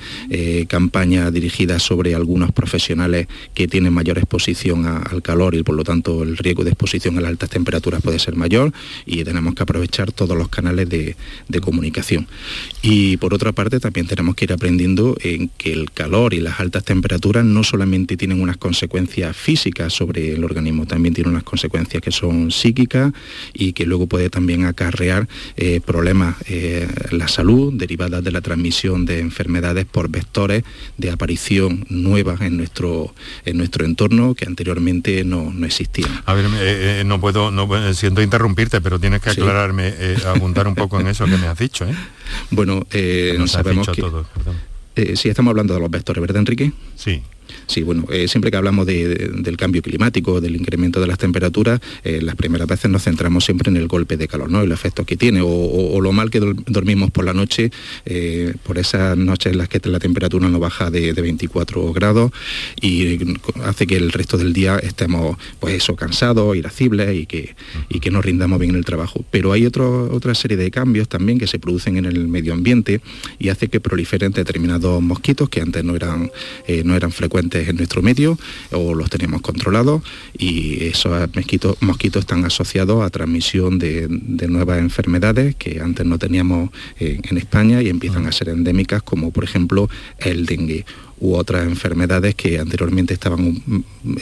[0.67, 6.23] campañas dirigidas sobre algunos profesionales que tienen mayor exposición al calor y por lo tanto
[6.23, 8.73] el riesgo de exposición a las altas temperaturas puede ser mayor
[9.05, 11.15] y tenemos que aprovechar los canales de,
[11.47, 12.27] de, comunicación.
[12.81, 16.59] Y por otra parte también tenemos que ir aprendiendo en que el calor y las
[16.59, 22.01] altas temperaturas no solamente tienen unas consecuencias físicas sobre el organismo, también tienen unas consecuencias
[22.01, 23.13] que son psíquicas
[23.53, 29.05] y que luego puede también acarrear eh, problemas eh, la salud derivadas de la transmisión
[29.05, 30.63] de enfermedades por vectores
[30.97, 33.13] de aparición nuevas en nuestro,
[33.45, 36.09] en nuestro entorno que anteriormente no, no existían.
[36.25, 39.91] A ver, eh, eh no puedo, no siento interrumpirte, pero tienes que aclararme.
[39.91, 40.22] Sí.
[40.25, 41.85] Abundar un poco en eso que me has dicho.
[41.85, 41.95] ¿eh?
[42.51, 44.01] Bueno, eh, sabemos que...
[44.01, 44.25] Todo,
[44.95, 46.71] Eh, sí, estamos hablando de los vectores, ¿verdad, Enrique?
[46.95, 47.23] Sí.
[47.67, 52.19] Sí, bueno, eh, siempre que hablamos del cambio climático, del incremento de las temperaturas, eh,
[52.21, 54.61] las primeras veces nos centramos siempre en el golpe de calor, ¿no?
[54.61, 57.71] El efecto que tiene, o, lo mal que dormimos por la noche,
[58.05, 62.31] eh, por esas noches en las que la temperatura no baja de, 24 grados
[62.81, 63.17] y
[63.63, 67.55] hace que el resto del día estemos, pues cansados, irascibles y que,
[67.87, 69.23] y que no rindamos bien en el trabajo.
[69.31, 72.99] Pero hay otra serie de cambios también que se producen en el medio ambiente
[73.39, 76.29] y hace que proliferen determinados mosquitos que antes no eran,
[76.83, 78.37] no eran frecuentes en nuestro medio
[78.71, 80.01] o los tenemos controlados
[80.37, 84.07] y esos mosquitos, mosquitos están asociados a transmisión de,
[84.47, 89.43] nuevas enfermedades que antes no teníamos en España y empiezan a ser endémicas como por
[89.43, 90.85] ejemplo el dengue
[91.19, 93.61] u otras enfermedades que anteriormente estaban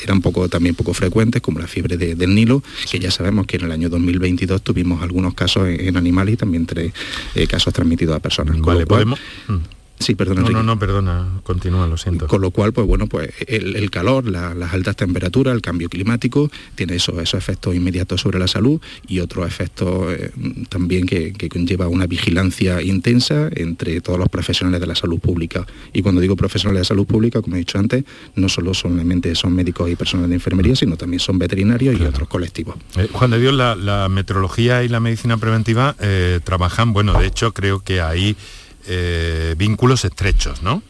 [0.03, 3.63] eran poco también poco frecuentes como la fiebre del Nilo que ya sabemos que en
[3.63, 6.93] el año 2022 tuvimos algunos casos en, animales y también tres
[7.35, 8.59] eh, casos transmitidos a personas.
[8.59, 9.19] Vale, podemos.
[10.01, 10.41] Sí, perdona.
[10.41, 12.27] No, no, no, perdona, continúa, lo siento.
[12.27, 16.95] Con lo cual, pues bueno, pues el, calor, las altas temperaturas, el cambio climático, tiene
[16.95, 20.31] esos, esos efectos inmediatos sobre la salud y otros efectos eh,
[20.69, 25.65] también que, conlleva una vigilancia intensa entre todos los profesionales de la salud pública.
[25.93, 28.03] Y cuando digo profesionales de salud pública, como he dicho antes,
[28.35, 32.27] no solo solamente son médicos y personas de enfermería, sino también son veterinarios y otros
[32.27, 32.75] colectivos.
[32.97, 37.53] Eh, Juan de Dios, la, meteorología y la medicina preventiva eh, trabajan, bueno, de hecho
[37.53, 38.35] creo que ahí
[38.87, 40.81] eh, vínculos estrechos, ¿no?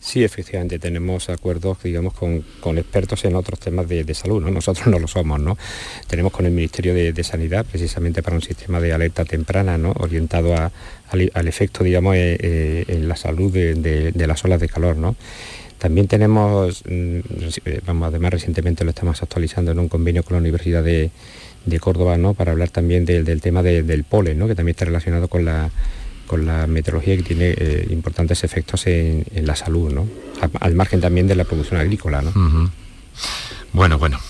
[0.00, 4.50] Sí, efectivamente, tenemos acuerdos, digamos, con, expertos en otros temas de, salud, ¿no?
[4.50, 5.58] Nosotros no lo somos, ¿no?
[6.08, 9.92] Tenemos con el Ministerio de, Sanidad, precisamente para un sistema de alerta temprana, ¿no?
[9.98, 15.16] Orientado al, efecto, digamos, eh, eh, en la salud de, las olas de calor, ¿no?
[15.76, 17.18] También tenemos, mm,
[17.84, 21.10] vamos, además recientemente lo estamos actualizando en un convenio con la Universidad de,
[21.78, 22.32] Córdoba, ¿no?
[22.32, 24.48] Para hablar también del tema del polen, ¿no?
[24.48, 25.70] Que también está relacionado con la
[26.30, 30.06] con la meteorología que tiene eh, importantes efectos en, la salud, ¿no?
[30.60, 32.22] Al, margen también de la producción agrícola.
[32.22, 32.70] ¿no?
[33.72, 34.20] Bueno, bueno.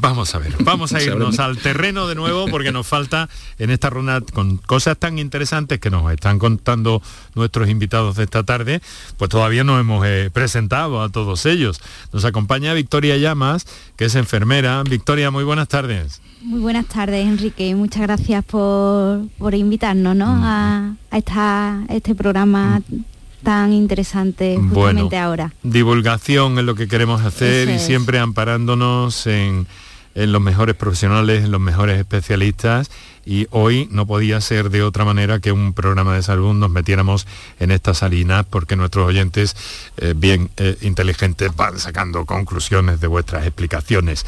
[0.00, 3.28] Vamos a ver, vamos a irnos al terreno de nuevo porque nos falta
[3.58, 7.02] en esta ronda con cosas tan interesantes que nos están contando
[7.34, 8.80] nuestros invitados de esta tarde,
[9.16, 11.80] pues todavía no hemos eh, presentado a todos ellos.
[12.12, 14.82] Nos acompaña Victoria Llamas, que es enfermera.
[14.82, 16.20] Victoria, muy buenas tardes.
[16.42, 17.74] Muy buenas tardes, Enrique.
[17.74, 20.26] Muchas gracias por, invitarnos ¿no?
[20.26, 20.44] Mm.
[20.44, 23.19] a, esta, este programa mm.
[23.42, 25.52] Tan interesante justamente ahora.
[25.62, 29.66] Divulgación es lo que queremos hacer y siempre amparándonos en,
[30.14, 32.90] los mejores profesionales, en los mejores especialistas
[33.24, 37.26] y hoy no podía ser de otra manera que un programa de salud nos metiéramos
[37.58, 39.56] en estas salinas porque nuestros oyentes
[39.98, 44.26] eh, bien eh, inteligentes van sacando conclusiones de vuestras explicaciones.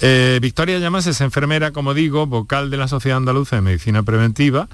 [0.00, 4.68] Eh, Victoria Llamas es enfermera, como digo, vocal de la Sociedad Andaluza de Medicina Preventiva.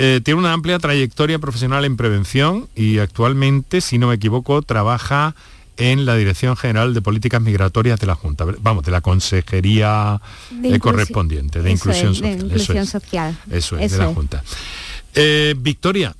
[0.00, 5.34] Eh, tiene una amplia trayectoria profesional en prevención y actualmente, si no me equivoco, trabaja
[5.76, 10.20] en la Dirección General de Políticas Migratorias de la Junta, vamos, de la Consejería
[10.62, 13.36] eh, correspondiente, de inclusión, social.
[13.50, 14.44] eso es, de la Junta.
[15.56, 16.14] Victoria,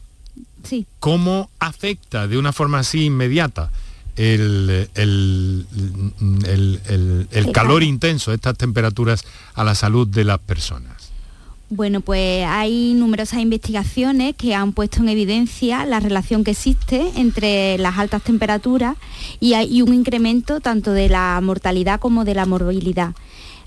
[0.65, 0.87] sí.
[0.99, 3.71] ¿cómo afecta de una forma así inmediata
[4.17, 5.67] el, el,
[7.53, 11.08] calor intenso, estas temperaturas a la salud de las personas?
[11.71, 17.77] Bueno, pues hay numerosas investigaciones que han puesto en evidencia la relación que existe entre
[17.77, 18.97] las altas temperaturas
[19.39, 23.13] y, un incremento tanto de la mortalidad como de la morbilidad.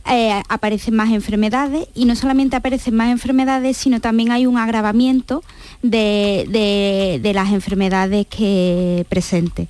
[0.10, 5.44] Eh, aparecen más enfermedades y no solamente aparecen más enfermedades, sino también hay un agravamiento
[5.84, 9.68] de, de las enfermedades que presente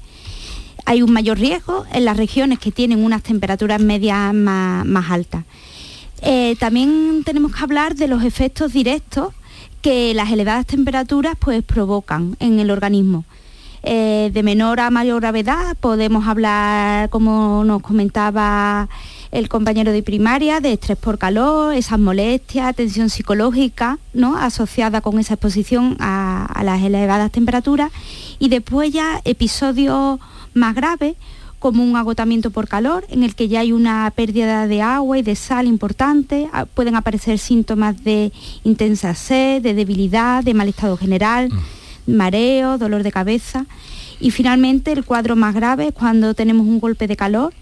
[0.85, 5.45] hay un mayor riesgo en las regiones que tienen unas temperaturas medias más, altas.
[6.21, 9.33] Eh, también tenemos que hablar de los efectos directos
[9.81, 13.25] que las elevadas temperaturas pues, provocan en el organismo.
[13.83, 18.89] Eh, de menor a mayor gravedad podemos hablar, como nos comentaba
[19.31, 24.37] el compañero de primaria, de estrés por calor, esas molestias, tensión psicológica, ¿no?
[24.37, 27.91] asociada con esa exposición a, a las elevadas temperaturas.
[28.37, 30.19] Y después ya episodios
[30.53, 31.15] más grave,
[31.61, 35.21] como un agotamiento por calor, en el que ya hay una pérdida de agua y
[35.21, 40.97] de sal importante, ah, pueden aparecer síntomas de intensa sed, de debilidad, de mal estado
[40.97, 42.15] general, mm.
[42.15, 43.67] mareo, dolor de cabeza.
[44.19, 47.53] Y finalmente el cuadro más grave es cuando tenemos un golpe de calor,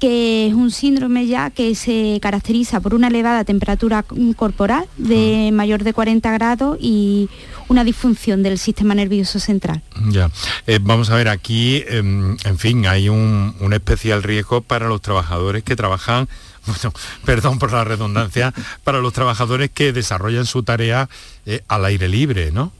[0.00, 4.02] que es un síndrome ya que se caracteriza por una elevada temperatura
[4.34, 5.54] corporal de mm.
[5.54, 7.28] mayor de 40 grados y
[7.68, 9.82] una disfunción del sistema nervioso central.
[10.08, 10.30] Ya,
[10.66, 15.62] eh, vamos a ver, aquí, em, en fin, hay un, especial riesgo para los trabajadores
[15.62, 16.28] que trabajan
[16.66, 16.92] bueno,
[17.24, 18.52] perdón por la redundancia,
[18.84, 21.08] para los trabajadores que desarrollan su tarea
[21.46, 22.72] eh, al aire libre, ¿no?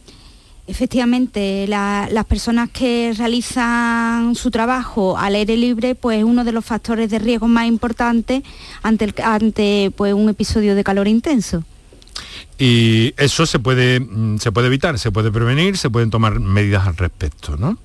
[0.70, 7.10] Efectivamente, las personas que realizan su trabajo al aire libre, pues uno de los factores
[7.10, 8.44] de riesgo más importantes
[8.80, 11.64] ante, ante pues, un episodio de calor intenso.
[12.56, 16.86] Y eso se puede, mm, se puede evitar, se puede prevenir, se pueden tomar medidas
[16.86, 17.76] al respecto, ¿no?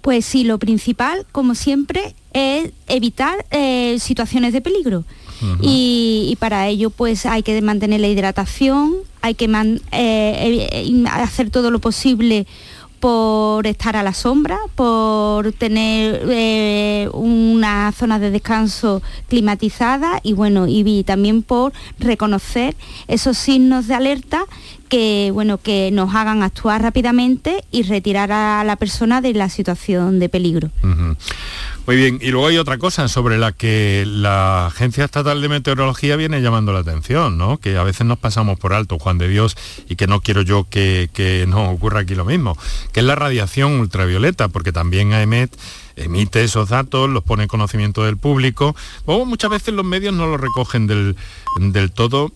[0.00, 5.04] Pues sí, lo principal, como siempre, es evitar eh, situaciones de peligro.
[5.60, 8.94] y, para ello pues hay que mantener la hidratación,
[9.24, 9.50] hay que
[9.92, 12.46] eh, hacer todo lo posible
[13.00, 20.66] por estar a la sombra, por tener eh, una zona de descanso climatizada y bueno,
[20.68, 22.76] y también por reconocer
[23.08, 24.44] esos signos de alerta
[24.88, 30.18] que bueno que nos hagan actuar rápidamente y retirar a la persona de la situación
[30.18, 30.70] de peligro.
[31.86, 36.16] Muy bien, y luego hay otra cosa sobre la que la Agencia Estatal de Meteorología
[36.16, 37.58] viene llamando la atención, ¿no?
[37.58, 39.54] Que a veces nos pasamos por alto, Juan de Dios,
[39.86, 42.56] y que no quiero yo que, que no ocurra aquí lo mismo,
[42.92, 45.54] que es la radiación ultravioleta, porque también AEMET
[45.96, 48.74] emite esos datos, los pone en conocimiento del público.
[49.06, 51.16] Luego muchas veces los medios no lo recogen del,
[51.58, 52.32] del todo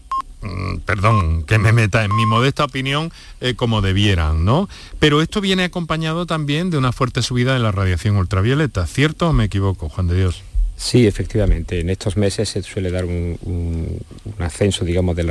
[0.84, 4.68] perdón, que me meta en mi modesta opinión, eh, como debieran, ¿no?
[4.98, 9.32] Pero esto viene acompañado también de una fuerte subida de la radiación ultravioleta, ¿cierto o
[9.32, 10.42] me equivoco, Juan de Dios?
[10.78, 11.80] Sí, efectivamente.
[11.80, 13.98] En estos meses se suele dar un,
[14.38, 15.24] ascenso, digamos, de,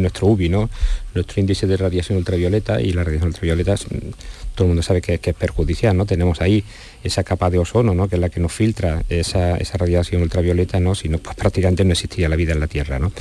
[0.00, 0.68] nuestro UBI, ¿no?
[1.16, 4.10] Nuestro índice de radiación ultravioleta y la radiación ultravioleta, mm,
[4.54, 6.06] todo el mundo sabe que, es perjudicial, ¿no?
[6.06, 6.62] Tenemos ahí
[7.02, 8.08] esa capa de ozono, ¿no?
[8.08, 10.94] Que es la que nos filtra esa, radiación ultravioleta, ¿no?
[10.94, 13.12] Si no, pues prácticamente no existiría la vida en la Tierra, ¿no?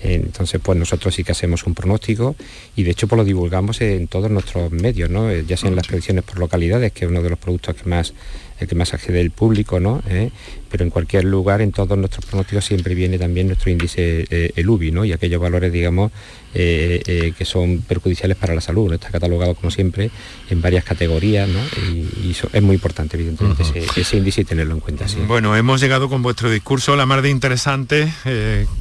[0.00, 2.36] Entonces, pues nosotros sí que hacemos un pronóstico
[2.76, 5.32] y de hecho pues lo divulgamos en todos nuestros medios, ¿no?
[5.32, 8.12] Ya sean las predicciones por localidades, que es uno de los productos que más
[8.60, 10.02] el que más accede el público, ¿no?
[10.08, 10.30] ¿Eh?
[10.70, 14.68] Pero en cualquier lugar, en todos nuestros pronósticos siempre viene también nuestro índice, eh, el
[14.68, 15.04] UBI, ¿no?
[15.04, 16.12] Y aquellos valores, digamos,
[16.54, 18.92] eh, que son perjudiciales para la salud.
[18.92, 20.10] Está catalogado, como siempre,
[20.50, 21.60] en varias categorías, ¿no?
[21.92, 23.62] Y, eso es muy importante, evidentemente,
[23.96, 25.06] ese, índice y tenerlo en cuenta.
[25.26, 28.12] Bueno, hemos llegado con vuestro discurso, la más de interesante,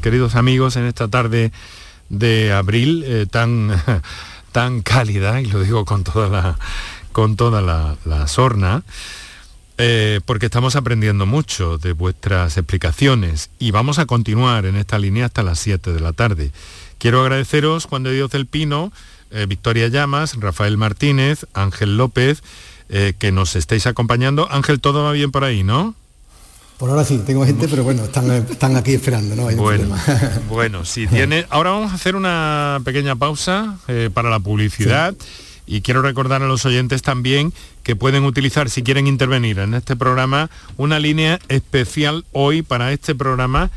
[0.02, 1.52] queridos amigos, en esta tarde
[2.10, 3.72] de abril tan,
[4.52, 6.58] tan cálida, y lo digo con toda la,
[7.12, 8.84] con toda la, la sorna.
[9.80, 15.26] Eh, porque estamos aprendiendo mucho de vuestras explicaciones y vamos a continuar en esta línea
[15.26, 16.52] hasta las 7 de la tarde.
[16.98, 18.92] Quiero agradeceros Juan de Dios del Pino,
[19.32, 22.44] eh, Victoria Llamas, Rafael Martínez, Ángel López,
[22.90, 24.48] eh, que nos estéis acompañando.
[24.52, 25.96] Ángel, todo va bien por ahí, ¿no?
[26.78, 29.44] Por ahora sí, tengo gente, pero bueno, están, aquí esperando, ¿no?
[29.56, 29.96] bueno,
[30.50, 31.46] bueno, si tiene...
[31.50, 33.78] Ahora vamos a hacer una pequeña pausa
[34.14, 35.16] para la publicidad.
[35.66, 37.54] Y quiero recordar a los oyentes también
[37.84, 43.16] que pueden utilizar, si quieren intervenir en este programa, una línea especial hoy para este
[43.16, 43.70] programa,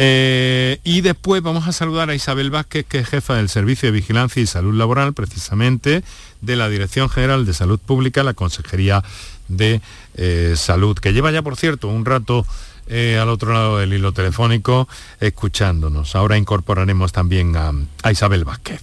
[0.00, 3.92] Eh, y después vamos a saludar a Isabel Vázquez, que es jefa del Servicio de
[3.92, 6.04] Vigilancia y Salud Laboral, precisamente
[6.40, 9.02] de la Dirección General de Salud Pública, la Consejería
[9.48, 9.80] de
[10.14, 12.46] eh, Salud, que lleva ya, por cierto, un rato
[12.86, 16.14] eh, al otro lado del hilo telefónico escuchándonos.
[16.14, 17.72] Ahora incorporaremos también a,
[18.04, 18.80] a, Isabel Vázquez.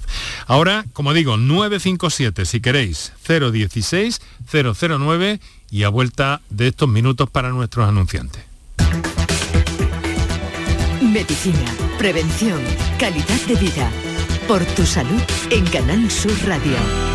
[0.47, 5.39] Ahora, como digo, 957, si queréis, 016 009
[5.71, 8.54] y a vuelta de estos minutos para nuestros anunciantes.
[11.01, 12.61] Medicina, prevención,
[12.99, 13.89] calidad de vida.
[14.47, 17.14] Por tu salud en Canal Sur Radio.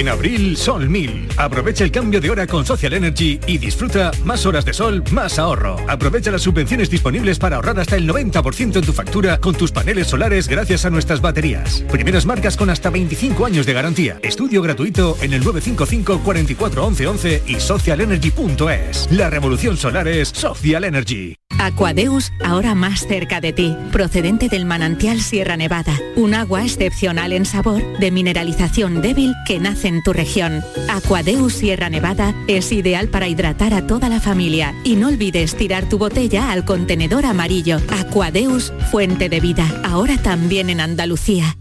[0.00, 1.28] En abril, Sol 1000.
[1.36, 5.38] Aprovecha el cambio de hora con Social Energy y disfruta más horas de sol, más
[5.38, 5.76] ahorro.
[5.88, 10.06] Aprovecha las subvenciones disponibles para ahorrar hasta el 90% en tu factura con tus paneles
[10.06, 11.84] solares gracias a nuestras baterías.
[11.90, 14.18] Primeras marcas con hasta 25 años de garantía.
[14.22, 19.08] Estudio gratuito en el 955 44 11 11 y socialenergy.es.
[19.10, 21.36] La revolución solar es Social Energy.
[21.58, 27.44] Aquadeus, ahora más cerca de ti, procedente del manantial Sierra Nevada, un agua excepcional en
[27.44, 30.62] sabor, de mineralización débil que nace en tu región.
[30.88, 35.88] Aquadeus Sierra Nevada es ideal para hidratar a toda la familia y no olvides tirar
[35.88, 37.78] tu botella al contenedor amarillo.
[37.90, 41.56] Aquadeus, fuente de vida, ahora también en Andalucía.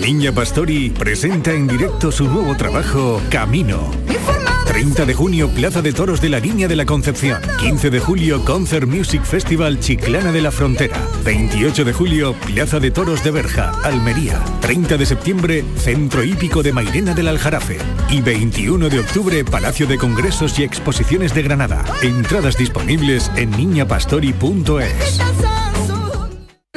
[0.00, 4.07] Niña Pastori presenta en directo su nuevo trabajo, Camino.
[4.78, 7.42] 30 de junio, Plaza de Toros de la Niña de la Concepción.
[7.58, 10.96] 15 de julio, Concert Music Festival Chiclana de la Frontera.
[11.24, 14.40] 28 de julio, Plaza de Toros de Berja, Almería.
[14.60, 17.78] 30 de septiembre, Centro Hípico de Mairena del Aljarafe.
[18.08, 21.84] Y 21 de octubre, Palacio de Congresos y Exposiciones de Granada.
[22.00, 25.18] Entradas disponibles en niñapastori.es.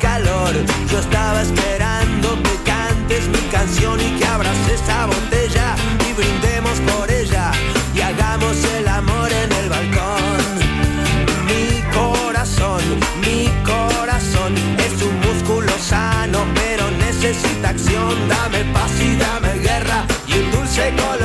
[0.00, 0.54] Calor.
[0.90, 5.74] Yo estaba esperando que cantes mi canción y que abras esa botella
[6.08, 7.50] y brindemos por ella
[7.94, 10.42] y hagamos el amor en el balcón.
[11.48, 12.82] Mi corazón,
[13.20, 18.28] mi corazón es un músculo sano, pero necesita acción.
[18.28, 21.21] Dame paz y dame guerra y un dulce colocón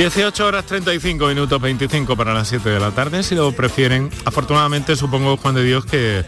[0.00, 4.08] 18 horas 35 minutos 25 para las 7 de la tarde, si lo prefieren.
[4.24, 6.24] Afortunadamente supongo, Juan de Dios, que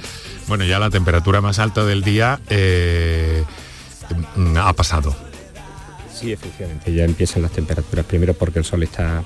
[0.46, 3.42] bueno, ya la temperatura más alta del día eh,
[4.36, 5.16] mm, ha pasado.
[6.12, 9.24] Sí, efectivamente, ya empiezan las temperaturas, primero porque el sol está,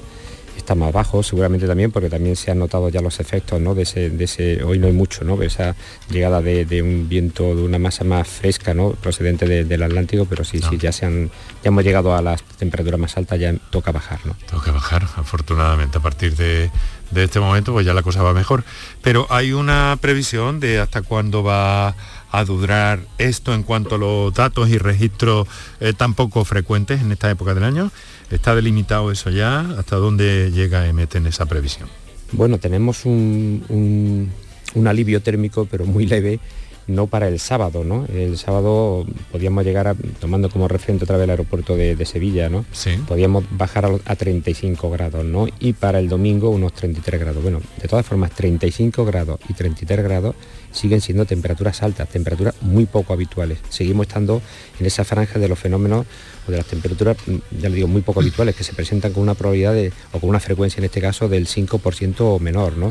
[0.57, 3.75] está más bajo, seguramente también porque también se han notado ya los efectos ¿no?
[3.75, 5.40] de, ese, de ese, hoy no hay mucho, ¿no?
[5.42, 5.77] esa
[6.11, 8.90] llegada de, de un viento, de una masa más fresca, ¿no?
[8.92, 11.27] procedente de- del Atlántico, pero sí, sí, ya, se han,
[11.62, 14.21] ya hemos llegado a las temperaturas más altas, ya toca bajar.
[14.25, 14.37] ¿no?
[14.62, 16.71] Que bajar, afortunadamente, a partir de,
[17.11, 18.64] de este momento, pues ya la cosa va mejor.
[19.03, 21.95] Pero hay una previsión de hasta cuándo va
[22.33, 25.47] a durar esto en cuanto a los datos y registros
[25.81, 27.90] eh, tan poco frecuentes en esta época del año.
[28.31, 29.61] ¿Está delimitado eso ya?
[29.79, 31.89] ¿Hasta dónde llega EMET en esa previsión?
[32.33, 34.31] Bueno, tenemos un, un-
[34.75, 36.41] un alivio térmico, pero muy leve,
[36.89, 38.05] no para el sábado, ¿no?
[38.12, 42.49] El sábado podíamos llegar, a, tomando como referente otra vez el aeropuerto de, de Sevilla,
[42.49, 42.65] ¿no?
[42.73, 42.91] Sí.
[43.09, 45.47] Podíamos bajar a, a 35 grados, ¿no?
[45.61, 47.43] Y para el domingo unos 33 grados.
[47.43, 50.35] Bueno, de todas formas, 35 grados y 33 grados
[50.77, 53.59] siguen siendo temperaturas altas, temperaturas muy poco habituales.
[53.69, 54.43] Seguimos estando
[54.79, 56.07] en esa franja de los fenómenos
[56.47, 59.23] o de las temperaturas, mm, ya le digo, muy poco habituales, que se presentan con
[59.23, 62.91] una probabilidad de, o con una frecuencia en este caso del 5% o menor, ¿no?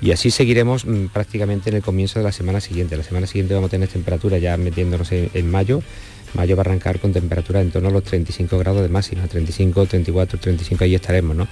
[0.00, 2.96] Y así seguiremos mm, prácticamente en el comienzo de la semana siguiente.
[2.96, 5.82] La semana siguiente vamos a tener temperaturas ya metiéndonos en, en mayo.
[6.34, 9.86] Mayo va a arrancar con temperaturas en torno a los 35 grados de máxima, 35,
[9.86, 11.48] 34, 35, ahí estaremos, ¿no?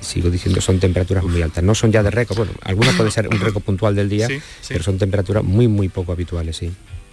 [0.00, 1.62] Sigo diciendo, son temperaturas muy altas.
[1.64, 4.38] No son ya de récord, bueno, algunas puede ser un récord puntual del día, Sí,
[4.60, 4.68] sí.
[4.68, 6.72] pero son temperaturas muy, muy poco habituales, sí.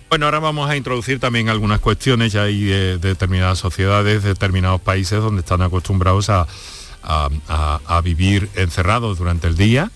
[0.10, 2.34] Bueno, ahora vamos a introducir también algunas cuestiones.
[2.34, 6.48] Ya hay eh, determinadas sociedades, determinados países donde están acostumbrados a,
[7.04, 9.90] a- a- a vivir encerrados durante el día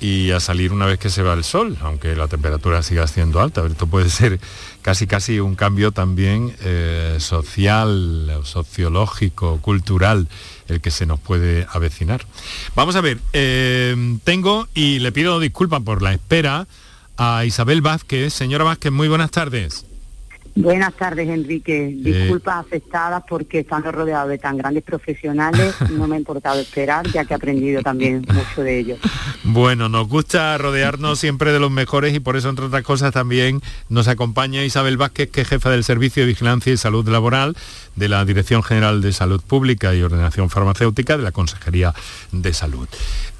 [0.00, 3.40] y a salir una vez que se va el sol, aunque la temperatura siga siendo
[3.40, 3.64] alta.
[3.66, 4.40] Esto puede ser
[4.82, 10.28] casi casi un cambio también eh, social, sociológico, cultural,
[10.68, 12.24] el que se nos puede avecinar.
[12.74, 16.66] Vamos a ver, eh, tengo y le pido disculpas por la espera
[17.16, 18.32] a Isabel Vázquez.
[18.32, 19.89] Señora Vázquez, muy buenas tardes.
[20.54, 21.94] Buenas tardes, Enrique.
[21.96, 27.24] Disculpas aceptadas porque estando rodeado de tan grandes profesionales no me ha importado esperar, ya
[27.24, 28.98] que he aprendido también mucho de ellos.
[29.44, 33.60] Bueno, nos gusta rodearnos siempre de los mejores y por eso, entre otras cosas, también
[33.88, 37.56] nos acompaña Isabel Vázquez, que es jefa del Servicio de Vigilancia y Salud Laboral
[37.96, 41.94] de la Dirección General de Salud Pública y Ordenación Farmacéutica de la Consejería
[42.32, 42.88] de Salud.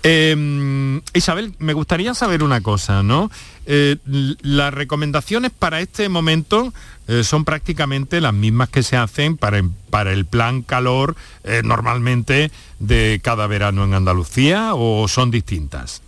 [0.02, 3.30] Eh, Isabel, me gustaría saber una cosa, ¿no?
[3.66, 3.96] Eh,
[4.42, 6.72] las recomendaciones para este momento
[7.08, 12.50] eh, son prácticamente las mismas que se hacen para, para el plan calor eh, normalmente
[12.78, 16.02] de cada verano en Andalucía o son distintas?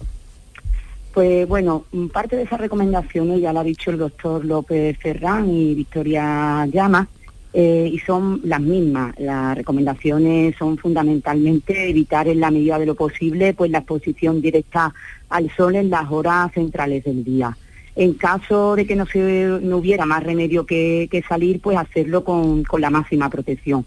[1.12, 5.74] Pues bueno, parte de esas recomendaciones ya lo ha dicho el doctor López Ferrán y
[5.74, 7.07] Victoria Llama,
[7.53, 9.14] eh, y son las mismas.
[9.18, 14.94] Las recomendaciones son fundamentalmente evitar en la medida de lo posible pues la exposición directa
[15.28, 17.57] al sol en las horas centrales del día.
[17.94, 22.24] En caso de que no, se, no hubiera más remedio que, que salir, pues hacerlo
[22.24, 23.84] con, con la máxima protección.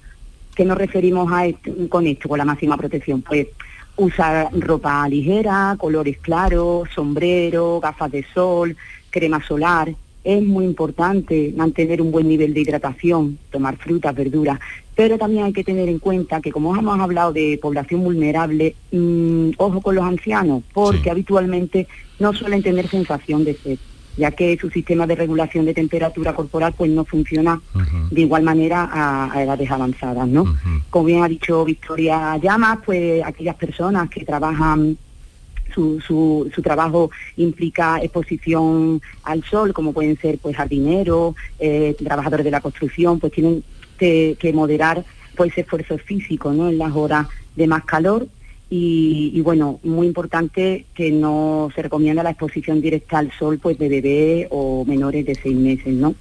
[0.56, 3.24] ¿Qué nos referimos a esto, con esto, con la máxima protección?
[3.24, 3.48] Pues
[3.98, 8.76] usar ropa ligera, colores claros, sombrero, gafas de sol,
[9.10, 9.94] crema solar.
[10.26, 14.60] Es muy importante mantener un buen nivel de hidratación, tomar frutas, verduras,
[14.96, 19.52] pero también hay que tener en cuenta que como hemos hablado de población vulnerable, mm,
[19.58, 21.88] ojo con los ancianos, porque habitualmente
[22.20, 23.78] no suelen tener sensación de sed
[24.18, 27.62] ya que su sistema de regulación de temperatura corporal pues no funciona
[28.10, 30.56] de igual manera a, edades avanzadas, ¿no?
[30.90, 34.98] Como bien ha dicho Victoria Llamas, pues aquellas personas que trabajan
[35.74, 42.44] su, su, su, trabajo implica exposición al sol, como pueden ser pues jardineros, eh, trabajadores
[42.44, 43.64] de la construcción, pues tienen
[43.98, 45.04] que, que moderar
[45.36, 46.70] pues esfuerzo físico ¿no?
[46.70, 48.28] en las horas de más calor
[48.70, 53.88] y, bueno, muy importante que no se recomienda la exposición directa al sol pues de
[53.88, 56.16] bebé o menores de seis meses, ¿no?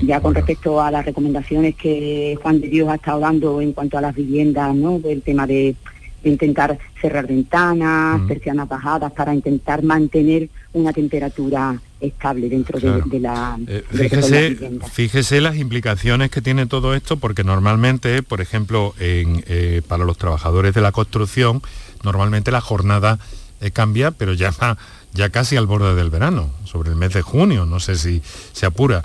[0.00, 3.98] ya con respecto a las recomendaciones que Juan de Dios ha estado dando en cuanto
[3.98, 4.98] a las viviendas, ¿no?
[4.98, 5.76] Del tema de,
[6.24, 13.84] intentar cerrar ventanas, persianas bajadas para intentar mantener una temperatura estable dentro de, la eh,
[13.88, 14.56] fíjese,
[14.90, 20.18] fíjese las implicaciones que tiene todo esto porque normalmente por ejemplo en, eh, para los
[20.18, 21.62] trabajadores de la construcción
[22.02, 23.18] normalmente la jornada
[23.60, 24.52] eh, cambia pero ya
[25.14, 28.20] ya casi al borde del verano sobre el mes de junio no sé si
[28.52, 29.04] se apura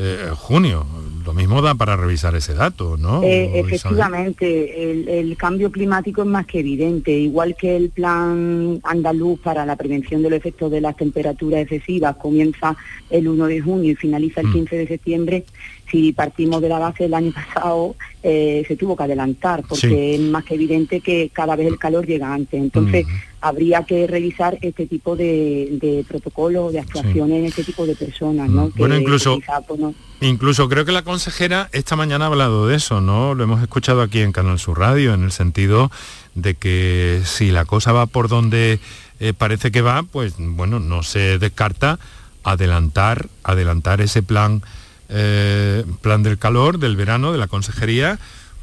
[0.00, 0.86] eh, junio.
[1.24, 3.22] Lo mismo da para revisar ese dato, ¿no?
[3.22, 9.66] Eh, efectivamente, el, cambio climático es más que evidente, igual que el plan andaluz para
[9.66, 12.76] la prevención de los efectos de las temperaturas excesivas comienza
[13.10, 14.78] el 1 de junio y finaliza el 15 mm.
[14.78, 15.44] de septiembre,
[15.90, 20.20] si partimos de la base del año pasado, eh, se tuvo que adelantar, porque es
[20.20, 22.60] más que evidente que cada vez el calor llega antes.
[22.60, 23.06] Entonces,
[23.40, 28.50] habría que revisar este tipo de, de protocolos, de actuaciones en este tipo de personas,
[28.50, 28.70] ¿no?
[28.76, 29.80] bueno, incluso, pues,
[30.20, 33.34] incluso creo que la consejera esta mañana ha hablado de eso, ¿no?
[33.34, 35.90] Lo hemos escuchado aquí en Canal Sur Radio, en el sentido
[36.34, 38.80] de que si la cosa va por donde
[39.20, 41.98] eh, parece que va, pues bueno, no se descarta
[42.42, 44.62] adelantar, adelantar ese plan
[45.08, 48.18] eh, plan del calor, del verano, de la consejería,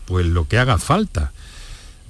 [0.05, 1.31] pues lo que haga falta.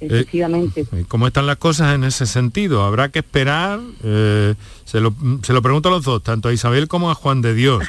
[0.00, 0.86] Efectivamente.
[0.92, 2.84] Eh, ¿Cómo están las cosas en ese sentido?
[2.84, 6.88] Habrá que esperar, eh, se, lo, se, lo, pregunto a los dos, tanto a Isabel
[6.88, 7.84] como a Juan de Dios,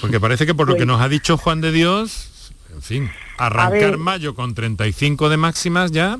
[0.00, 3.10] porque parece que por lo que pues nos ha dicho Juan de Dios, en fin,
[3.38, 6.18] arrancar mayo con 35 de máximas ya.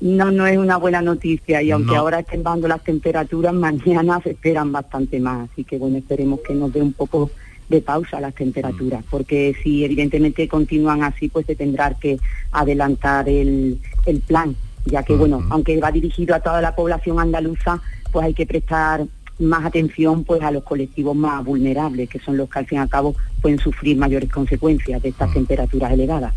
[0.00, 4.30] No, no es una buena noticia y aunque ahora estén bajando las temperaturas, mañana se
[4.30, 7.30] esperan bastante más, así que bueno, esperemos que nos dé un poco
[7.68, 9.08] de pausa las temperaturas, mm.
[9.10, 12.18] porque si evidentemente continúan así, pues se tendrá que
[12.52, 14.54] adelantar el, el plan,
[14.84, 15.52] ya que, bueno, mm.
[15.52, 17.80] aunque va dirigido a toda la población andaluza,
[18.12, 19.06] pues hay que prestar
[19.38, 22.80] más atención pues a los colectivos más vulnerables, que son los que al fin y
[22.80, 25.34] al cabo pueden sufrir mayores consecuencias de estas mm.
[25.34, 26.34] temperaturas elevadas.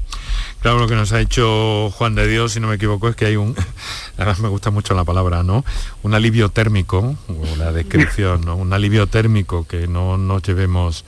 [0.61, 3.25] Claro, lo que nos ha hecho Juan de Dios, si no me equivoco, es que
[3.25, 3.55] hay un,
[4.17, 5.63] además me gusta mucho la palabra, ¿no?
[6.03, 8.57] Un alivio térmico, o la descripción, ¿no?
[8.57, 11.05] Un alivio térmico que no nos llevemos,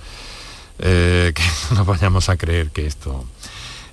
[0.80, 1.44] eh, que
[1.76, 3.26] no vayamos a creer que esto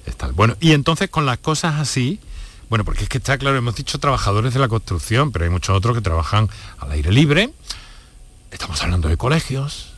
[0.07, 0.33] es tal.
[0.33, 2.21] Bueno, y entonces con las cosas así,
[2.69, 5.77] bueno, porque es que está claro, hemos dicho trabajadores de la construcción, pero hay muchos
[5.77, 6.49] otros que trabajan
[6.79, 7.51] al aire libre.
[8.53, 9.89] Estamos hablando de colegios,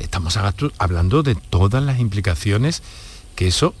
[0.00, 2.82] estamos hablando de todas las implicaciones
[3.36, 3.74] que eso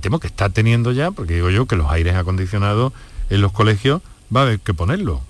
[0.00, 2.92] temo que está teniendo ya, porque digo yo que los aires acondicionados
[3.30, 4.02] en los colegios
[4.34, 5.20] va a haber que ponerlo.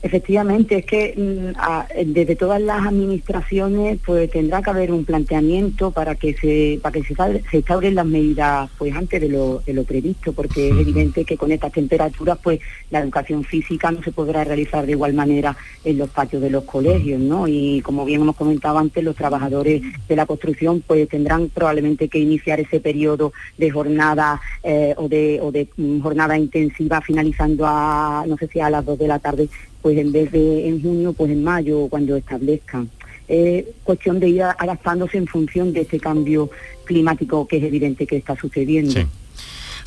[0.00, 6.14] Efectivamente, es que mm, desde todas las administraciones pues tendrá que haber un planteamiento para
[6.14, 7.14] que se para que se,
[7.50, 11.36] se instauren las medidas pues antes de lo, de lo previsto, porque es evidente que
[11.36, 15.98] con estas temperaturas pues la educación física no se podrá realizar de igual manera en
[15.98, 17.48] los patios de los colegios, ¿no?
[17.48, 22.20] Y como bien hemos comentado antes, los trabajadores de la construcción pues tendrán probablemente que
[22.20, 28.24] iniciar ese periodo de jornada eh, o de, o de mm, jornada intensiva finalizando a
[28.28, 29.48] no sé si a las dos de la tarde
[29.82, 32.90] pues en vez de en junio, pues en mayo, cuando establezcan.
[33.26, 36.50] Es cuestión de ir adaptándose en función de este cambio
[36.84, 38.92] climático que es evidente que está sucediendo.
[38.92, 39.06] Sí.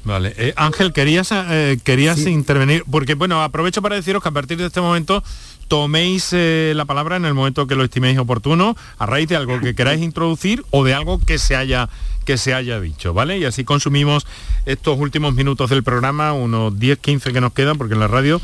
[0.04, 0.34] Vale.
[0.38, 4.68] Eh, Ángel, querías, eh, querías intervenir, porque bueno, aprovecho para deciros que a partir de
[4.68, 5.24] este momento
[5.68, 9.60] toméis eh, la palabra en el momento que lo estiméis oportuno, a raíz de algo
[9.60, 11.88] que queráis introducir o de algo que se haya
[12.26, 13.40] que se haya dicho, ¿vale?
[13.40, 14.28] Y así consumimos
[14.66, 18.40] estos últimos minutos del programa, unos 10-15 que nos quedan, porque en la radio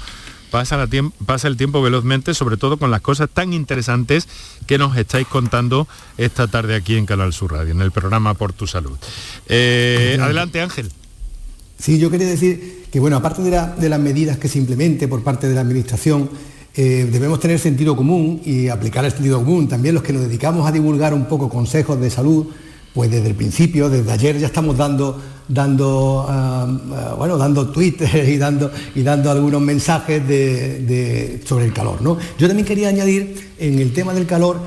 [0.51, 0.87] pasa, la
[1.25, 4.27] pasa el tiempo velozmente, sobre todo con las cosas tan interesantes
[4.65, 5.87] que nos estáis contando
[6.17, 8.97] esta tarde aquí en Canal Sur Radio, en el programa Por tu Salud.
[9.47, 10.91] Eh, adelante, Ángel.
[11.79, 15.47] Sí, yo quería decir que, bueno, aparte de, las medidas que se implemente por parte
[15.47, 16.29] de la Administración,
[16.75, 19.67] eh, debemos tener sentido común y aplicar el sentido común.
[19.67, 22.47] También los que nos dedicamos a divulgar un poco consejos de salud,
[22.97, 28.27] pues desde el principio, desde ayer ya estamos dando, dando, ah, ah, bueno, dando Twitter
[28.27, 30.23] y dando, y dando algunos mensajes
[31.45, 32.01] sobre el calor.
[32.01, 32.17] ¿no?
[32.39, 34.59] Yo también quería añadir en el tema del calor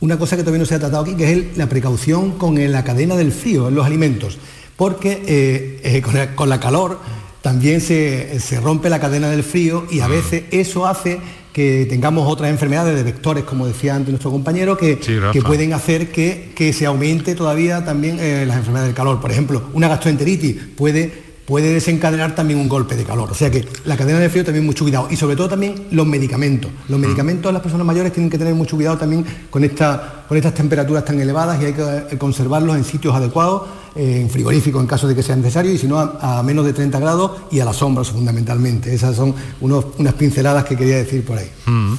[0.00, 2.82] una cosa que todavía no se ha tratado aquí, que es la precaución con la
[2.82, 4.38] cadena del frío en los alimentos,
[4.76, 6.98] porque eh, eh, con, la, calor
[7.42, 10.08] también se, se rompe la cadena del frío y a ah.
[10.08, 11.20] veces eso hace
[11.58, 16.12] que tengamos otras enfermedades de vectores, como decía antes nuestro compañero, que, que pueden hacer
[16.12, 19.20] que, se aumente todavía también eh, las enfermedades del calor.
[19.20, 23.30] Por ejemplo, una gastroenteritis puede puede desencadenar también un golpe de calor.
[23.30, 25.08] O sea que la cadena de frío también mucho cuidado.
[25.10, 26.70] Y sobre todo también los medicamentos.
[26.88, 27.02] Los mm.
[27.02, 30.52] medicamentos de las personas mayores tienen que tener mucho cuidado también con, esta, con estas
[30.52, 33.62] temperaturas tan elevadas y hay que eh, conservarlos en sitios adecuados,
[33.96, 36.74] eh, en frigorífico en caso de que sea necesario, y si no a, menos de
[36.74, 38.94] 30 grados y a la sombra fundamentalmente.
[38.94, 41.50] Esas son unas pinceladas que quería decir por ahí.
[41.64, 41.94] Mm.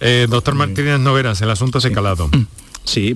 [0.00, 2.28] Eh, doctor Martínez Noveras, el asunto se calado.
[2.32, 2.46] Sí,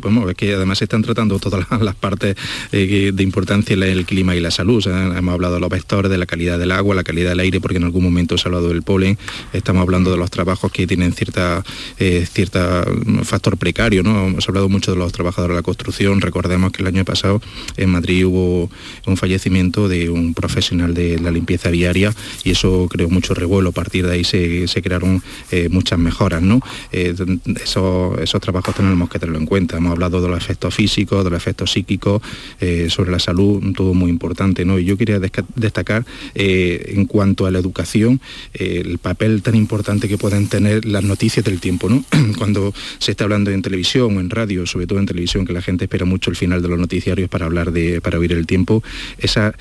[0.01, 2.37] pues es que además se están tratando todas las, partes
[2.73, 4.85] eh, de importancia en el clima y la salud.
[4.87, 7.79] hemos hablado de los vectores, de la calidad del agua, la calidad del aire, porque
[7.79, 9.19] en algún momento se ha hablado del polen.
[9.53, 11.65] Estamos hablando de los trabajos que tienen cierta,
[11.99, 14.03] eh, cierta mm, factor precario.
[14.03, 14.27] ¿no?
[14.27, 16.21] Hemos hablado mucho de los trabajadores de la construcción.
[16.21, 17.41] Recordemos que el año pasado
[17.77, 18.71] en Madrid hubo
[19.07, 22.15] un fallecimiento de un profesional de la limpieza viaria
[22.45, 23.71] y eso creó mucho revuelo.
[23.71, 26.43] A partir de ahí se, crearon eh, muchas mejoras.
[26.43, 26.61] ¿no?
[26.91, 31.31] esos, esos trabajos tenemos que tenerlo en cuenta Hemos hablado de los efectos físicos, de
[31.31, 32.23] los efectos psíquicos,
[32.61, 34.65] eh, sobre la salud, todo muy importante.
[34.65, 34.79] ¿no?
[34.79, 35.21] Y yo quería
[35.55, 36.05] destacar
[36.35, 38.21] eh, en cuanto a la educación
[38.55, 41.89] eh, el papel tan importante que pueden tener las noticias del tiempo.
[41.89, 42.05] ¿no?
[42.39, 45.63] Cuando se está hablando en televisión o en radio, sobre todo en televisión, que la
[45.63, 48.83] gente espera mucho el final de los noticiarios para hablar de, para oír el tiempo,
[49.19, 49.55] esas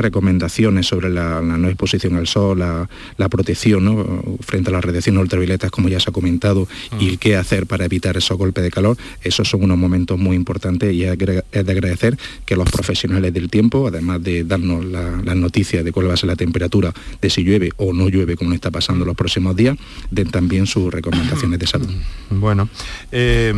[0.00, 2.88] recomendaciones sobre la, no exposición al sol, la,
[3.28, 6.66] protección frente a las radiaciones ultravioletas, como ya se ha comentado,
[6.98, 10.36] y el qué hacer para evitar esos golpes de calor, esos son unos momentos muy
[10.36, 15.84] importantes y es de agradecer que los profesionales del tiempo, además de darnos las noticias
[15.84, 18.70] de cuál va a ser la temperatura, de si llueve o no llueve, como está
[18.70, 19.76] pasando los próximos días,
[20.10, 21.88] den también sus recomendaciones de salud.
[22.30, 22.68] Bueno,
[23.12, 23.52] eh,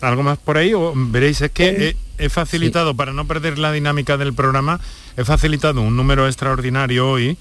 [0.00, 0.74] ¿algo más por ahí?
[0.74, 4.80] O veréis, es que he, facilitado, para no perder la dinámica del programa,
[5.16, 7.36] he facilitado un número extraordinario hoy,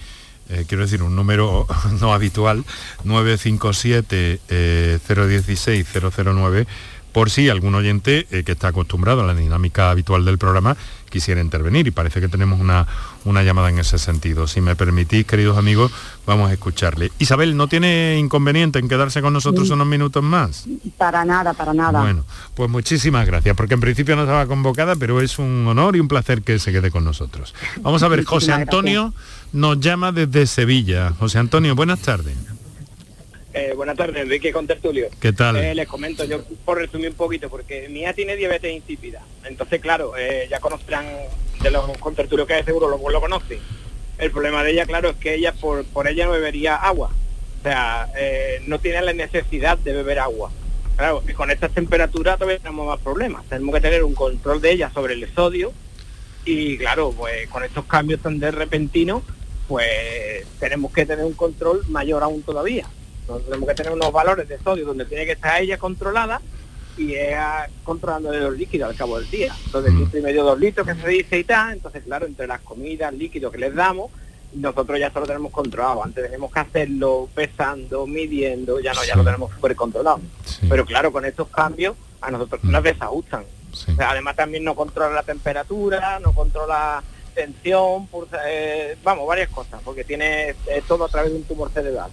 [0.50, 1.68] eh, quiero decir, un número
[2.00, 2.64] no habitual,
[3.04, 4.40] 957
[5.08, 5.88] 016
[6.26, 6.68] 009
[7.18, 10.78] por si algún oyente eh, que está acostumbrado a la dinámica habitual del programa
[11.10, 12.86] quisiera intervenir y parece que tenemos una,
[13.26, 14.46] una llamada en ese sentido.
[14.46, 15.92] Si me permitís, queridos amigos,
[16.28, 17.12] vamos a escucharle.
[17.18, 20.66] Isabel, ¿no tiene inconveniente en quedarse con nosotros unos minutos más?
[20.96, 22.02] Para nada, para nada.
[22.02, 26.00] Bueno, pues muchísimas gracias, porque en principio no estaba convocada, pero es un honor y
[26.00, 27.56] un placer que se quede con nosotros.
[27.82, 29.12] Vamos a ver, José Antonio
[29.54, 31.14] nos llama desde Sevilla.
[31.18, 32.38] José Antonio, buenas tardes.
[33.58, 35.08] Eh, buenas tardes, Enrique Contertulio.
[35.20, 35.56] ¿Qué tal?
[35.58, 39.24] Eh, les comento, yo por resumir un poquito, porque mi hija tiene diabetes insípida.
[39.46, 41.08] Entonces, claro, eh, ya conocerán
[41.64, 43.58] de los contertulios que hay seguro lo, lo conocen.
[44.20, 47.10] El problema de ella, claro, es que ella por, por ella no bebería agua.
[47.60, 48.08] O sea,
[48.68, 50.52] no tiene la necesidad de beber agua.
[50.96, 53.44] Claro, y con estas temperaturas todavía tenemos más problemas.
[53.50, 55.74] Tenemos que tener un control de ella sobre el sodio
[56.46, 59.24] y claro, pues con estos cambios tan de repentinos,
[59.68, 62.88] pues tenemos que tener un control mayor aún todavía
[63.46, 66.42] tenemos que tener unos valores de sodio donde tiene que estar ella controlada
[66.98, 69.56] y ella controlando los líquidos al cabo del día.
[69.66, 70.00] Entonces, mm.
[70.00, 71.74] litro y medio, dos litros que se dice y tal.
[71.74, 74.12] Entonces, claro, entre las comidas, líquidos que les damos,
[74.54, 76.04] nosotros ya solo tenemos controlado.
[76.04, 80.22] Antes tenemos que hacerlo pesando, midiendo, ya no, ya lo tenemos súper controlado.
[80.68, 83.44] Pero claro, con estos cambios a nosotros nos desajustan.
[84.00, 87.04] además también no controla la temperatura, no controla
[87.36, 88.10] tensión,
[88.48, 90.56] eh, vamos, varias cosas, porque tiene
[90.88, 92.10] todo a través de un tumor cerebral.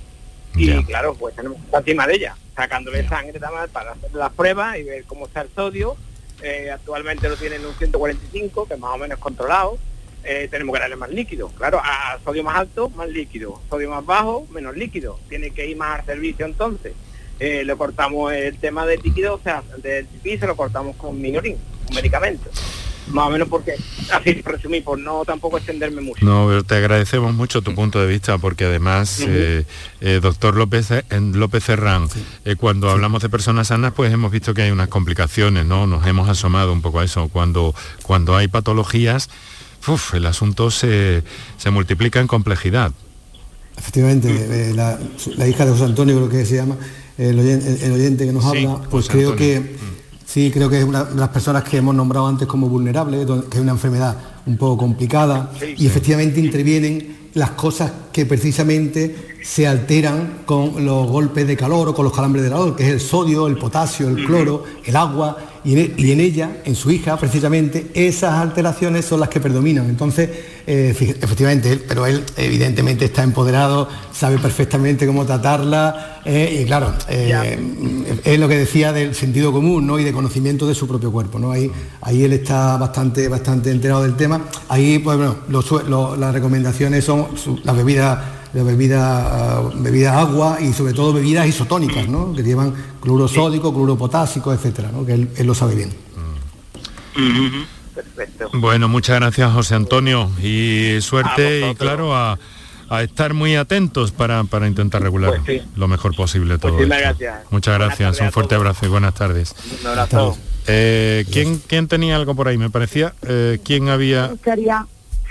[0.57, 3.41] Y claro, pues tenemos que estar encima de ella, sacándole sangre
[3.73, 5.97] para hacer las pruebas y ver cómo está el sodio.
[6.43, 9.79] Eh, actualmente lo tienen un 145, que es más o menos controlado.
[10.23, 11.49] Eh, tenemos que darle más líquido.
[11.49, 13.61] Claro, a sodio más alto, más líquido.
[13.69, 15.19] Sodio más bajo, menos líquido.
[15.29, 16.95] Tiene que ir más al servicio entonces.
[17.41, 21.59] Eh, le cortamos el tema del líquido, o sea, del piso lo cortamos con minorín,
[21.89, 22.49] un medicamento
[23.09, 23.75] más o menos porque,
[24.13, 26.25] así resumí, por no tampoco extenderme mucho.
[26.25, 29.65] No, pero te agradecemos mucho tu punto de vista porque además, eh,
[30.01, 32.09] eh, doctor López, en López Serrán,
[32.45, 35.87] eh, cuando hablamos de personas sanas, pues hemos visto que hay unas complicaciones, ¿no?
[35.87, 37.29] Nos hemos asomado un poco a eso.
[37.29, 39.29] Cuando, cuando hay patologías,
[40.15, 41.23] el asunto se,
[41.59, 42.93] se multiplica en complejidad.
[43.77, 44.99] Efectivamente, la,
[45.47, 46.77] hija de José Antonio, creo que se llama,
[47.19, 49.95] el oyente, que nos habla, pues creo que mm.
[50.35, 53.59] Sí, creo que es una de las personas que hemos nombrado antes como vulnerables, que
[53.59, 54.17] es una enfermedad
[54.47, 61.47] un poco complicada y efectivamente intervienen las cosas que precisamente se alteran con los golpes
[61.47, 64.27] de calor o con los calambres de calor, que es el sodio, el potasio, el
[64.27, 69.41] cloro, el agua, y en, ella, en su hija, precisamente, esas alteraciones son las que
[69.41, 69.89] predominan.
[69.89, 70.29] Entonces,
[70.67, 77.59] eh, efectivamente, pero él evidentemente está empoderado, sabe perfectamente cómo tratarla, eh, y claro, eh,
[78.25, 79.99] es lo que decía del sentido común ¿no?
[79.99, 81.39] y de conocimiento de su propio cuerpo.
[81.39, 81.51] ¿no?
[81.51, 81.71] Ahí,
[82.03, 84.43] ahí él está bastante, bastante enterado del tema.
[84.69, 85.37] Ahí, pues bueno,
[86.19, 87.29] las recomendaciones son
[87.63, 88.19] las bebidas
[88.55, 92.33] de bebida, bebida agua y sobre todo bebidas isotónicas, ¿no?
[92.33, 95.05] que llevan cloro sódico, cloro potásico, etcétera, ¿no?
[95.05, 95.91] que él, lo sabe bien.
[97.95, 98.51] Perfecto.
[98.55, 102.39] Bueno, muchas gracias José Antonio y suerte y claro a,
[103.03, 106.75] estar muy atentos para, para intentar regular pues lo mejor posible todo.
[106.75, 107.45] Muchas gracias.
[107.51, 109.53] Muchas gracias, un fuerte abrazo y buenas tardes.
[109.81, 110.39] Un abrazo.
[110.69, 112.57] Eh, ¿quién, ¿quién, tenía algo por ahí?
[112.57, 114.33] Me parecía, eh, ¿quién había...?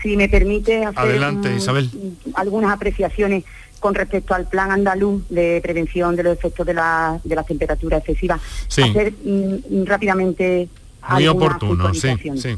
[0.04, 1.90] Si me permite hacer Adelante, Isabel.
[2.36, 3.46] algunas apreciaciones
[3.80, 8.00] con respecto al plan andaluz de prevención de los efectos de, la, de las temperaturas
[8.00, 8.40] excesivas.
[8.68, 10.70] Hacer mm, rápidamente
[11.10, 12.56] Muy oportuno, sí, sí.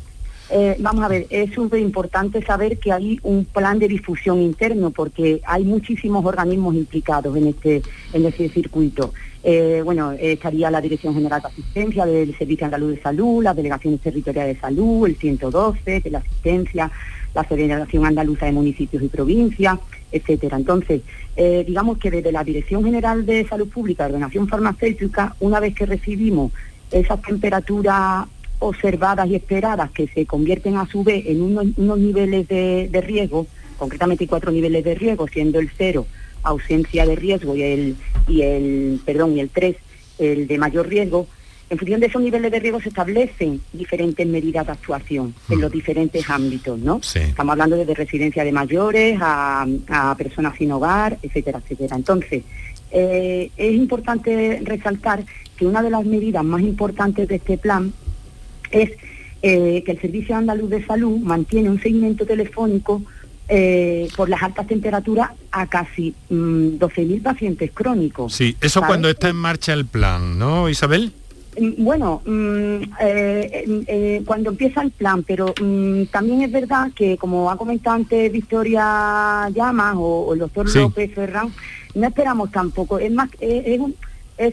[0.52, 4.92] Eh, vamos a ver, es súper importante saber que hay un plan de difusión interno
[4.92, 7.82] porque hay muchísimos organismos implicados en este
[8.14, 9.12] en ese circuito.
[9.44, 14.02] Eh, bueno, estaría la Dirección General de Asistencia del Servicio Andaluz de Salud, las delegaciones
[14.02, 16.92] territoriales de salud, el 112, de la asistencia,
[17.36, 19.78] la Federación Andaluza de Municipios y Provincias,
[20.12, 20.58] etcétera.
[20.58, 21.02] Entonces,
[21.36, 25.86] eh, digamos que desde la Dirección General de Salud Pública, Ordenación Farmacéutica, una vez que
[25.86, 26.54] recibimos
[26.92, 28.26] esas temperaturas
[28.60, 34.28] observadas y esperadas que se convierten a su vez en unos, niveles de, riesgo, concretamente
[34.28, 36.08] cuatro niveles de riesgo, siendo el cero
[36.44, 37.96] ausencia de riesgo y el,
[38.28, 39.78] y el perdón y el tres
[40.20, 41.28] el de mayor riesgo,
[41.70, 45.72] en función de esos niveles de riesgo se establecen diferentes medidas de actuación en los
[45.72, 47.02] diferentes ámbitos, ¿no?
[47.02, 49.66] Estamos hablando desde residencia de mayores a,
[50.18, 51.96] personas sin hogar, etcétera, etcétera.
[51.96, 52.44] Entonces,
[52.92, 55.24] eh, es importante resaltar
[55.58, 57.94] que una de las medidas más importantes de este plan
[58.72, 58.92] es
[59.42, 63.02] eh, que el Servicio Andaluz de Salud mantiene un seguimiento telefónico
[63.48, 68.34] eh, por las altas temperaturas a casi 12.000 mm, pacientes crónicos.
[68.34, 71.12] Sí, eso cuando está en marcha el plan, ¿no, Isabel?
[71.58, 77.18] Mm, bueno, mm, eh, eh, cuando empieza el plan, pero mm, también es verdad que,
[77.18, 81.54] como ha comentado antes Victoria Llamas o, el doctor López Ferrán,
[81.94, 83.80] no esperamos tampoco, es más, es,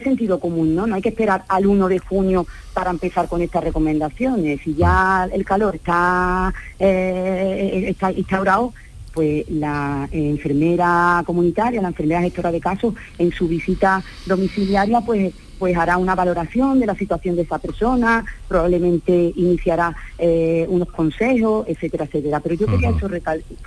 [0.01, 0.87] sentido común, ¿no?
[0.87, 4.61] No hay que esperar al 1 de junio para empezar con estas recomendaciones.
[4.63, 8.73] Si ya el calor está, eh, está instaurado,
[9.13, 15.33] pues la enfermera comunitaria, la enfermera gestora de casos, en su visita domiciliaria, pues
[15.63, 21.65] pues hará una valoración de la situación de esa persona, probablemente iniciará eh, unos consejos,
[21.69, 22.41] etcétera, etcétera.
[22.41, 23.09] Pero yo quería eso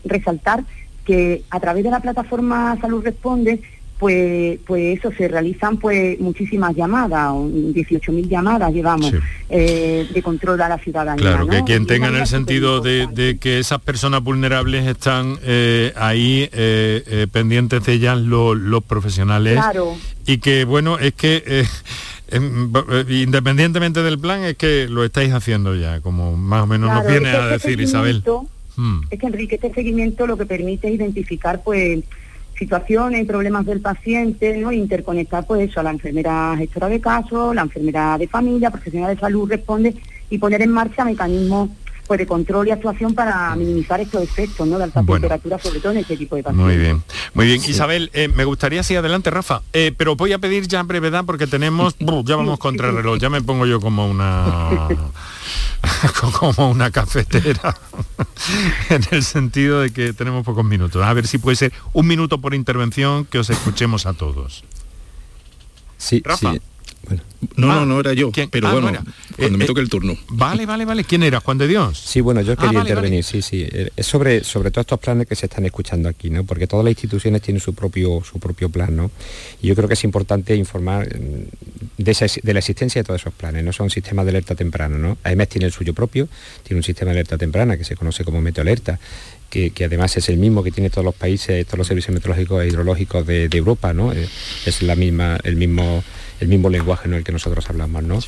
[0.04, 0.62] resaltar
[1.06, 3.62] que a través de la plataforma Salud Responde
[3.98, 9.12] pues pues eso se realizan pues muchísimas llamadas 18.000 llamadas llevamos
[9.48, 13.58] eh, de control a la ciudadanía claro que quien tenga en el sentido de, que
[13.58, 19.60] esas personas vulnerables están eh, ahí eh, pendientes de ellas los profesionales.
[20.26, 21.64] Y que bueno es que
[22.28, 22.72] em,
[23.08, 27.30] independientemente del plan es que lo estáis haciendo ya como más o menos nos viene
[27.30, 28.22] a este decir Isabel.
[28.76, 29.00] hmm.
[29.10, 32.00] es que Enrique este seguimiento lo que permite es identificar pues
[32.58, 34.72] situaciones y problemas del paciente, ¿no?
[34.72, 39.20] interconectar pues eso a la enfermera gestora de casos, la enfermera de familia, profesional de
[39.20, 39.94] salud responde
[40.30, 41.70] y poner en marcha mecanismos
[42.06, 44.78] pues de control y actuación para minimizar estos efectos ¿no?
[44.78, 46.66] de alta temperatura, sobre todo en este tipo de pacientes.
[46.66, 47.02] Muy bien,
[47.34, 47.60] muy bien.
[47.66, 51.46] Isabel, eh, me gustaría sí, adelante, Rafa, eh, pero voy a pedir ya brevedad porque
[51.46, 54.88] tenemos, ya vamos contra el reloj, ya me pongo yo como una
[56.38, 57.76] como una cafetera
[58.90, 61.02] en el sentido de que tenemos pocos minutos.
[61.02, 64.64] A ver si puede ser un minuto por intervención que os escuchemos a todos.
[65.98, 66.54] Sí, Rafa.
[67.56, 68.92] No, no, no era yo, pero ah, bueno,
[69.36, 70.16] cuando me eh, toque el turno.
[70.28, 71.04] Vale, vale, vale.
[71.04, 71.40] ¿Quién era?
[71.40, 71.98] Juan de Dios.
[71.98, 73.66] Sí, bueno, yo ah, quería intervenir, sí, sí.
[73.70, 76.44] Eh, es sobre, sobre todos estos planes que se están escuchando aquí, ¿no?
[76.44, 79.10] Porque todas las instituciones tienen su propio, su propio plan, ¿no?
[79.62, 83.64] Y yo creo que es importante informar mm, de, la existencia de todos esos planes,
[83.64, 83.72] ¿no?
[83.72, 85.18] Son sistemas de alerta temprana, ¿no?
[85.22, 86.28] AEMES tiene el suyo propio,
[86.62, 88.98] tiene un sistema de alerta temprana que se conoce como meteoalerta,
[89.50, 92.62] que, que, además es el mismo que tiene todos los países, todos los servicios meteorológicos
[92.62, 94.12] e hidrológicos de, Europa, ¿no?
[94.12, 94.28] Eh,
[94.66, 96.02] es la misma, el mismo
[96.40, 98.02] el mismo lenguaje en el que nosotros hablamos.
[98.02, 98.18] ¿no?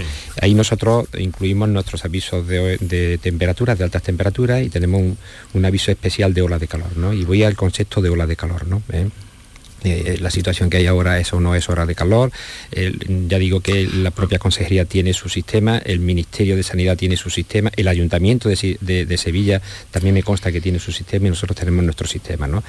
[0.41, 5.17] Ahí nosotros incluimos nuestros avisos de, temperaturas, de altas temperaturas, y tenemos
[5.53, 6.97] un, aviso especial de ola de calor.
[6.97, 7.13] ¿no?
[7.13, 8.67] Y voy al concepto de ola de calor.
[8.67, 8.83] ¿no?
[8.93, 9.09] ¿Eh?
[9.85, 12.33] Eh, la situación que hay ahora es o no es hora de calor.
[12.73, 17.31] ya digo que la propia consejería tiene su sistema, el Ministerio de Sanidad tiene su
[17.31, 21.85] sistema, el Ayuntamiento de, Sevilla también me consta que tiene su sistema y nosotros tenemos
[21.85, 22.47] nuestro sistema.
[22.47, 22.63] ¿no?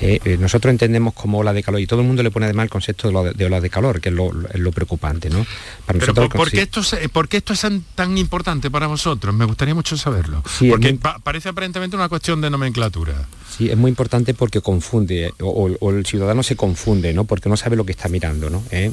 [0.00, 2.64] Eh, eh, nosotros entendemos como ola de calor y todo el mundo le pone además
[2.64, 5.30] el concepto de, ola de calor, que es lo, preocupante.
[5.30, 5.46] ¿no?
[5.84, 9.34] Para nosotros, por, qué esto es, ¿por, qué esto es, tan importante para vosotros?
[9.34, 10.42] Me gustaría mucho saberlo.
[10.70, 13.26] porque parece aparentemente una cuestión de nomenclatura.
[13.56, 17.24] Sí, es muy importante porque confunde, o, el ciudadano se confunde, ¿no?
[17.24, 18.62] Porque no sabe lo que está mirando, ¿no?
[18.70, 18.92] ¿Eh?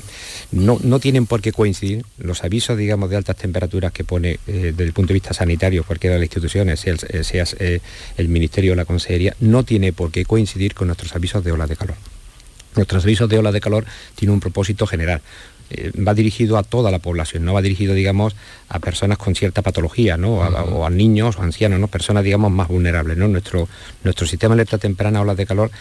[0.52, 4.72] No, no, tienen por qué coincidir los avisos, digamos, de altas temperaturas que pone eh,
[4.72, 7.82] desde el punto de vista sanitario cualquiera de las instituciones, sea, sea eh,
[8.16, 11.68] el Ministerio o la Consejería, no tiene por qué coincidir con nuestros avisos de ola
[11.68, 11.98] de calor.
[12.76, 13.86] Nuestros avisos de ola de calor
[14.16, 15.22] tienen un propósito general.
[15.70, 18.36] Eh, va dirigido a toda la población, no va dirigido, digamos,
[18.70, 20.36] a personas con cierta patología, ¿no?
[20.36, 21.88] o a niños o ancianos, ¿no?
[21.88, 23.28] Personas, digamos, más vulnerables, ¿no?
[23.28, 23.68] Nuestro,
[24.04, 25.72] nuestro sistema de alerta temprana, olas de calor,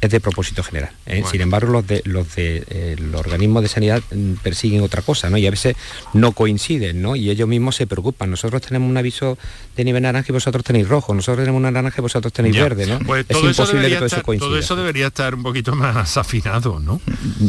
[0.00, 0.90] es de propósito general.
[1.06, 1.22] ¿eh?
[1.30, 5.30] Sin embargo, los de los de eh, los organismos de sanidad mm, persiguen otra cosa,
[5.30, 5.38] ¿no?
[5.38, 5.76] Y a veces
[6.12, 7.16] no coinciden, ¿no?
[7.16, 8.30] Y ellos mismos se preocupan.
[8.30, 9.38] Nosotros tenemos un aviso
[9.76, 11.14] de nivel naranja y vosotros tenéis rojo.
[11.14, 12.98] Nosotros tenemos una naranja y vosotros tenéis verde, ¿no?
[13.00, 14.48] Pues es imposible que todo eso coincida.
[14.48, 17.00] Todo eso debería estar un poquito más afinado, ¿no?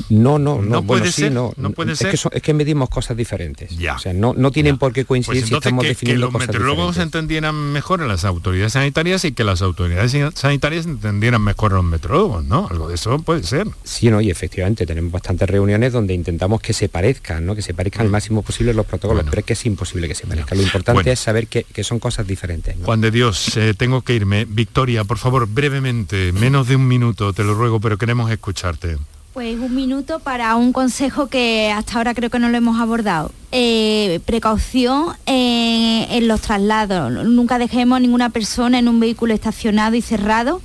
[0.10, 0.84] No, no, no.
[0.84, 2.12] puede ser, no, puede es ser.
[2.12, 3.76] Que es que medimos cosas diferentes.
[3.78, 3.96] Ya.
[3.96, 6.98] O sea, no, no tienen por qué coincidir pues si estamos definiendo que los meteorólogos
[6.98, 11.86] entendieran mejor a las autoridades sanitarias y que las autoridades sanitarias entendieran mejor a los
[11.86, 12.68] meteorólogos, ¿no?
[12.70, 13.68] Algo de eso puede ser.
[13.84, 17.56] Sí, no, y efectivamente tenemos bastantes reuniones donde intentamos que se parezcan, ¿no?
[17.56, 20.28] Que se parezcan al máximo posible los protocolos, pero es que es imposible que se
[20.28, 20.58] parezcan.
[20.58, 22.76] Lo importante es saber que, son cosas diferentes.
[22.84, 24.46] Juan de Dios, eh, tengo que irme.
[24.46, 28.98] Victoria, por favor, brevemente, menos de un minuto, te lo ruego, pero queremos escucharte.
[29.34, 33.32] Pues un minuto para un consejo que hasta ahora creo que no lo hemos abordado.
[33.52, 37.12] Eh, precaución en los traslados.
[37.28, 40.62] Nunca dejemos ninguna persona en un vehículo estacionado y cerrado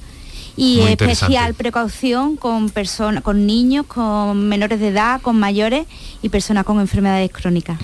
[0.56, 5.86] y especial precaución con personas, con niños, con menores de edad, con mayores
[6.22, 7.78] y personas con enfermedades crónicas.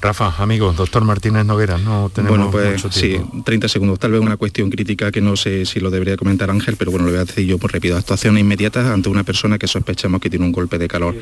[0.00, 3.30] Rafa, amigos, doctor Martínez Noguera, no tenemos bueno, pues, mucho tiempo.
[3.34, 3.98] Sí, 30 segundos.
[3.98, 7.06] Tal vez una cuestión crítica que no sé si lo debería comentar Ángel, pero bueno,
[7.06, 7.96] lo voy a decir yo por rápido.
[7.96, 11.16] Actuaciones inmediatas ante una persona que sospechamos que tiene un golpe de calor.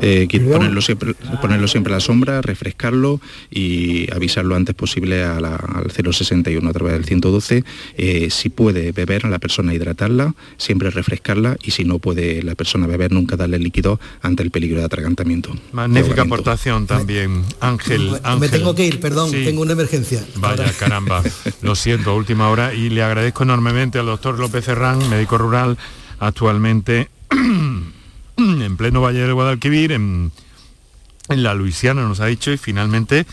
[0.00, 3.20] Eh, ponerlo, siempre, ponerlo siempre a la sombra, refrescarlo
[3.50, 5.44] y avisarlo antes posible al
[5.90, 7.64] 061 a través del 112.
[7.96, 10.19] Eh, si puede beber, a la persona hidratarla
[10.56, 14.80] siempre refrescarla y si no puede la persona beber, nunca darle líquido ante el peligro
[14.80, 15.52] de atragantamiento.
[15.72, 20.24] Magnífica aportación también, Ángel, Me tengo que ir, perdón, tengo una emergencia.
[20.36, 21.22] Vaya, caramba,
[21.62, 25.78] lo siento, última hora y le agradezco enormemente al doctor López Serrán, médico rural,
[26.18, 27.08] actualmente
[28.36, 30.32] en pleno Valle del Guadalquivir, en,
[31.28, 33.26] en la Luisiana, nos ha dicho, y finalmente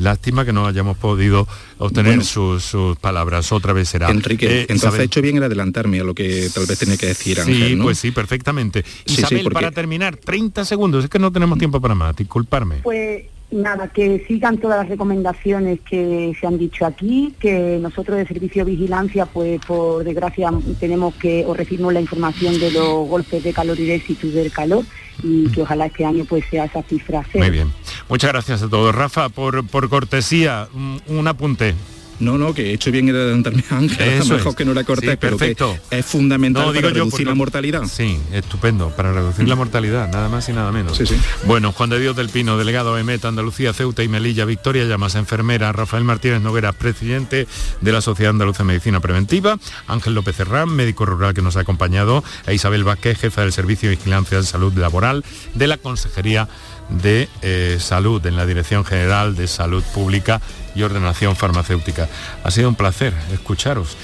[0.00, 1.46] Lástima que no hayamos podido
[1.78, 3.52] obtener sus, palabras.
[3.52, 4.10] Otra vez será.
[4.10, 7.06] Enrique, eh, entonces ha hecho bien en adelantarme a lo que tal vez tenía que
[7.06, 8.84] decir Ángel, Sí, pues sí, perfectamente.
[9.04, 12.76] Isabel, para terminar, 30 segundos, es que no tenemos tiempo para más, disculparme.
[12.82, 18.26] Pues nada, que sigan todas las recomendaciones que se han dicho aquí, que nosotros de
[18.26, 23.42] Servicio de Vigilancia, pues por desgracia tenemos que, o recibimos la información de los golpes
[23.42, 24.84] de calor y déficit del calor,
[25.22, 27.70] y que ojalá este año pues sea esa cifra Muy bien.
[28.10, 28.94] Muchas gracias a todos.
[28.94, 30.68] Rafa, por, por cortesía,
[31.06, 31.74] un apunte.
[32.20, 34.84] No, no, que he hecho bien en adelantarme a Ángel, Eso mejor que no la
[34.84, 35.56] corté, pero que
[35.90, 37.84] es fundamental para reducir la mortalidad.
[37.84, 40.98] Sí, estupendo, para reducir la mortalidad, nada más y nada menos.
[40.98, 41.16] Sí, sí.
[41.44, 45.72] Bueno, Juan de Dios del Pino, delegado EMET, Andalucía, Ceuta y Melilla, Victoria Llamas, enfermera,
[45.72, 47.48] Rafael Martínez Noguera, presidente
[47.80, 51.60] de la Sociedad Andaluza de Medicina Preventiva, Ángel López Herrán, médico rural que nos ha
[51.60, 56.48] acompañado, e Isabel Vázquez, jefa del Servicio de Vigilancia de Salud Laboral de la Consejería
[56.90, 60.40] de eh, Salud, en la Dirección General de Salud Pública
[60.74, 62.08] y Ordenación Farmacéutica.
[62.44, 63.96] Ha sido un placer escucharos.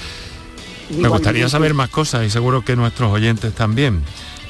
[0.89, 4.03] Me gustaría saber más cosas y seguro que nuestros oyentes también.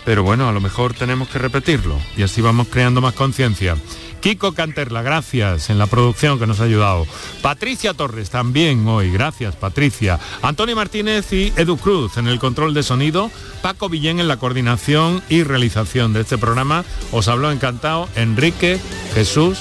[0.06, 3.76] Pero bueno, a lo mejor tenemos que repetirlo y así vamos creando más conciencia.
[4.22, 7.06] Kiko Canterla, gracias en la producción que nos ha ayudado.
[7.42, 10.20] Patricia Torres también hoy, gracias Patricia.
[10.42, 13.32] Antonio Martínez y Edu Cruz en el control de sonido.
[13.62, 16.84] Paco Villén en la coordinación y realización de este programa.
[17.12, 18.80] Os habló encantado Enrique
[19.14, 19.60] Jesús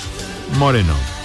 [0.58, 1.15] Moreno.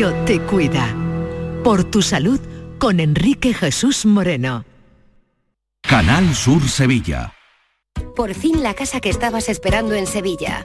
[0.00, 0.96] Radio te cuida.
[1.62, 2.40] Por tu salud
[2.78, 4.64] con Enrique Jesús Moreno.
[5.82, 7.34] Canal Sur Sevilla.
[8.16, 10.64] Por fin la casa que estabas esperando en Sevilla.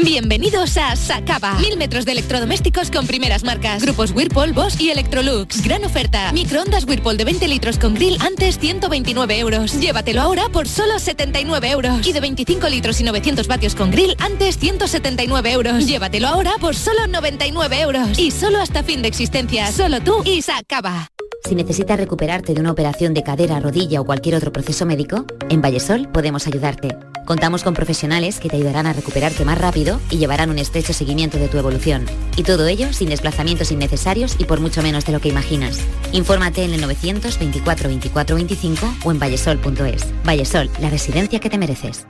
[0.00, 1.58] Bienvenidos a Sacaba.
[1.58, 3.82] Mil metros de electrodomésticos con primeras marcas.
[3.82, 5.62] Grupos Whirlpool, Bosch y Electrolux.
[5.62, 6.32] Gran oferta.
[6.32, 9.78] Microondas Whirlpool de 20 litros con grill antes 129 euros.
[9.78, 12.06] Llévatelo ahora por solo 79 euros.
[12.06, 15.86] Y de 25 litros y 900 vatios con grill antes 179 euros.
[15.86, 18.18] Llévatelo ahora por solo 99 euros.
[18.18, 19.70] Y solo hasta fin de existencia.
[19.70, 21.08] Solo tú y Sacaba.
[21.44, 25.60] Si necesitas recuperarte de una operación de cadera, rodilla o cualquier otro proceso médico, en
[25.60, 26.96] Vallesol podemos ayudarte.
[27.24, 31.38] Contamos con profesionales que te ayudarán a recuperarte más rápido y llevarán un estrecho seguimiento
[31.38, 32.04] de tu evolución.
[32.36, 35.78] Y todo ello sin desplazamientos innecesarios y por mucho menos de lo que imaginas.
[36.12, 40.06] Infórmate en el 924 24 25 o en vallesol.es.
[40.24, 42.06] Vallesol, la residencia que te mereces.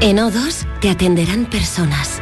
[0.00, 2.20] En O2 te atenderán personas.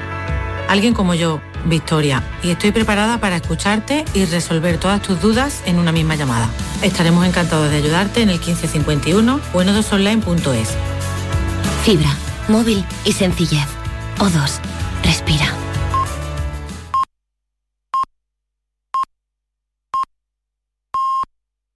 [0.68, 5.78] Alguien como yo, Victoria, y estoy preparada para escucharte y resolver todas tus dudas en
[5.78, 6.48] una misma llamada.
[6.82, 10.95] Estaremos encantados de ayudarte en el 1551 o en odosonline.es.
[11.86, 12.16] Fibra,
[12.48, 13.68] móvil y sencillez.
[14.18, 14.58] O2.
[15.04, 15.65] Respira.